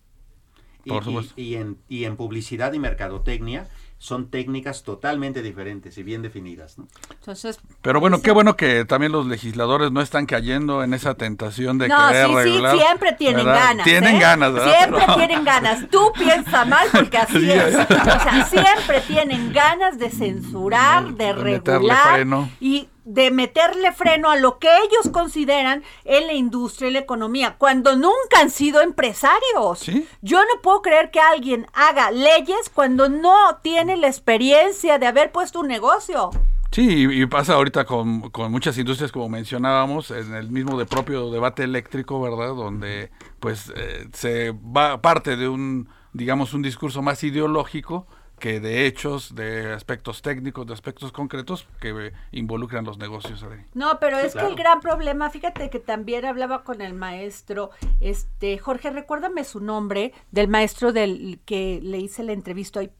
[0.85, 1.33] Y, Por y- supuesto.
[1.35, 3.67] y en, y en publicidad y mercadotecnia
[4.01, 6.77] son técnicas totalmente diferentes y bien definidas.
[6.77, 6.87] ¿no?
[7.11, 11.77] Entonces, Pero bueno, qué bueno que también los legisladores no están cayendo en esa tentación
[11.79, 12.75] de no, querer sí, regular.
[12.77, 13.61] sí, siempre tienen ¿verdad?
[13.61, 13.83] ganas.
[13.83, 14.19] Tienen ¿eh?
[14.19, 14.73] ganas, ¿verdad?
[14.77, 15.89] Siempre Pero- tienen ganas.
[15.89, 17.73] Tú piensas mal porque así Sí, es.
[17.73, 17.83] ya.
[17.89, 24.29] O sea, siempre tienen ganas de censurar, de De meterle regular y de meterle freno
[24.29, 28.81] a lo que ellos consideran en la industria y la economía, cuando nunca han sido
[28.81, 29.79] empresarios.
[29.79, 30.07] Sí.
[30.21, 35.31] Yo no puedo creer que alguien haga leyes cuando no tiene la experiencia de haber
[35.31, 36.29] puesto un negocio.
[36.71, 41.31] Sí, y, pasa ahorita con, con muchas industrias, como mencionábamos, en el mismo de propio
[41.31, 42.53] debate eléctrico, ¿verdad?
[42.53, 48.05] Donde pues eh, se va parte de un, digamos, un discurso más ideológico
[48.39, 53.45] que de hechos, de aspectos técnicos, de aspectos concretos que eh, involucran los negocios.
[53.73, 54.47] No, pero Sí, es claro.
[54.47, 59.59] que el gran problema, fíjate que también hablaba con el maestro, este, Jorge, recuérdame su
[59.59, 62.91] nombre, del maestro del que le hice la entrevista hoy,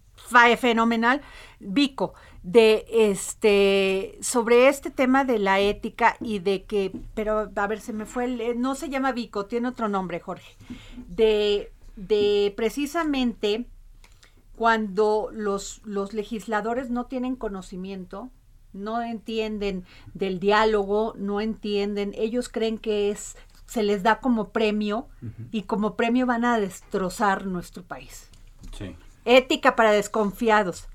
[0.58, 1.22] fenomenal,
[1.60, 2.14] Vico,
[2.44, 7.94] de este, sobre este tema de la ética y de que, pero a ver, se
[7.94, 10.56] me fue, el, eh, no se llama Vico, tiene otro nombre, Jorge,
[11.08, 13.66] de, de precisamente
[14.60, 18.30] cuando los, los legisladores no tienen conocimiento,
[18.74, 23.38] no entienden del diálogo, no entienden, ellos creen que es,
[23.68, 25.08] se les da como premio
[25.54, 28.28] y como premio van a destrozar nuestro país.
[28.78, 30.90] Sí, Ética para desconfiados.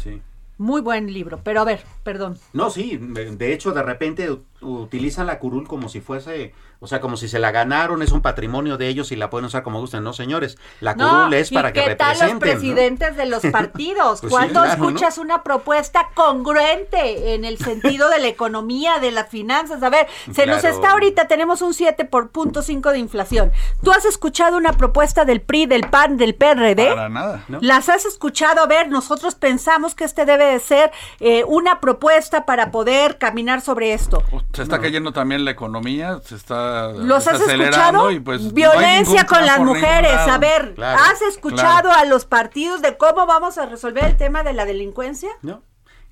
[0.00, 0.22] sí.
[0.56, 2.38] Muy buen libro, pero a ver, perdón.
[2.52, 4.28] No, sí, de hecho de repente
[4.60, 6.52] utilizan la curul como si fuese,
[6.82, 9.44] o sea, como si se la ganaron, es un patrimonio de ellos y la pueden
[9.44, 12.32] usar como gusten, no señores, la curul No, es ¿y para que qué tal los
[12.32, 12.38] ¿no?
[12.38, 14.20] presidentes de los partidos?
[14.20, 14.88] Pues sí, ¿Cuándo claro, ¿no?
[14.88, 19.82] escuchas una propuesta congruente en el sentido de la economía, de las finanzas?
[19.82, 23.52] A ver, se nos está ahorita, tenemos un 7 por punto 5 de inflación.
[23.84, 26.88] ¿Tú has escuchado una propuesta del PRI, del PAN, del PRD?
[26.88, 27.44] Para nada.
[27.60, 28.62] ¿Las has escuchado?
[28.62, 33.60] A ver, nosotros pensamos que este debe de ser eh, una propuesta para poder caminar
[33.60, 34.22] sobre esto.
[34.54, 38.10] Se está cayendo también la economía, se está ¿Los has escuchado?
[38.10, 40.12] y pues Violencia con las mujeres.
[40.12, 41.92] A ver, Claro, ¿has escuchado claro.
[41.92, 45.30] a los partidos de cómo vamos a resolver el tema de la delincuencia?
[45.42, 45.62] No,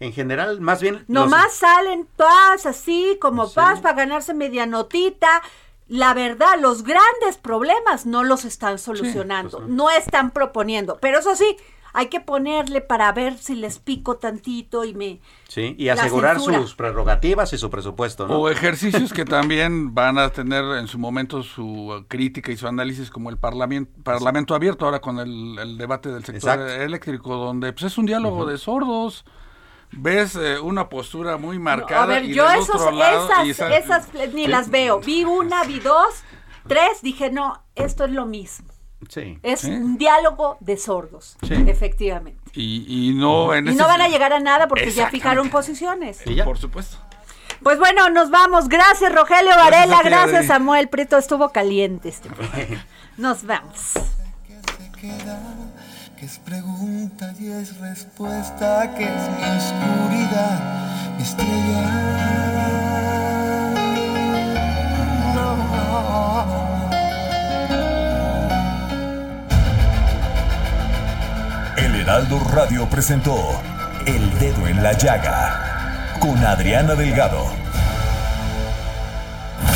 [0.01, 0.95] en general, más bien...
[0.95, 5.43] los- Nomás salen paz, así como paz para ganarse media notita.
[5.89, 10.99] La verdad, los grandes problemas no los están solucionando, no están proponiendo.
[11.01, 11.57] Pero eso sí,
[11.99, 15.21] hay que ponerle para ver si les pico tantito y me...
[15.49, 18.39] Sí, y asegurar sus prerrogativas y su presupuesto, ¿no?
[18.39, 23.11] O ejercicios que también van a tener en su momento su crítica y su análisis
[23.11, 26.73] como el parlamento, parlamento abierto ahora con el, el debate del sector Exacto.
[26.73, 29.25] eléctrico, donde pues, es un diálogo de sordos.
[29.91, 33.45] Ves eh, una postura muy marcada A ver, y yo del esos, otro lado, esas,
[33.45, 34.47] y esas ni Sí.
[34.47, 35.01] las veo.
[35.01, 36.23] Vi una, vi dos,
[36.69, 38.69] tres, dije, no, esto es lo mismo.
[39.09, 39.39] Sí.
[39.43, 39.71] Es Sí.
[39.71, 41.55] un diálogo de sordos, Sí.
[41.67, 42.41] efectivamente.
[42.53, 45.51] Y, y no en Y ese no van a llegar a nada porque ya fijaron
[45.51, 46.21] posiciones.
[46.45, 46.97] Por supuesto.
[47.63, 48.69] Pues bueno, nos vamos.
[48.69, 49.99] Gracias, Rogelio Varela.
[50.03, 50.47] ti, Gracias.
[50.47, 51.17] Samuel Prieto.
[51.19, 52.85] Estuvo caliente este programa.
[53.17, 53.93] Nos vamos.
[55.01, 62.68] que es pregunta y es respuesta, que es mi oscuridad, mi estrella.
[72.09, 73.37] Heraldo Radio presentó
[74.07, 77.45] El Dedo en la Llaga con Adriana Delgado.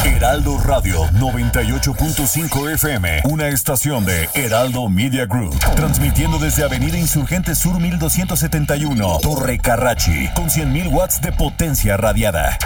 [0.03, 7.78] Heraldo Radio 98.5 FM, una estación de Heraldo Media Group, transmitiendo desde Avenida Insurgente Sur
[7.78, 12.57] 1271, Torre Carrachi, con 100.000 watts de potencia radiada.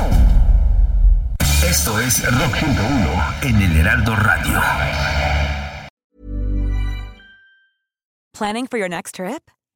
[1.69, 4.63] Esto es Rock 101 en el Heraldo Radio.
[8.33, 9.51] Planning for your next trip?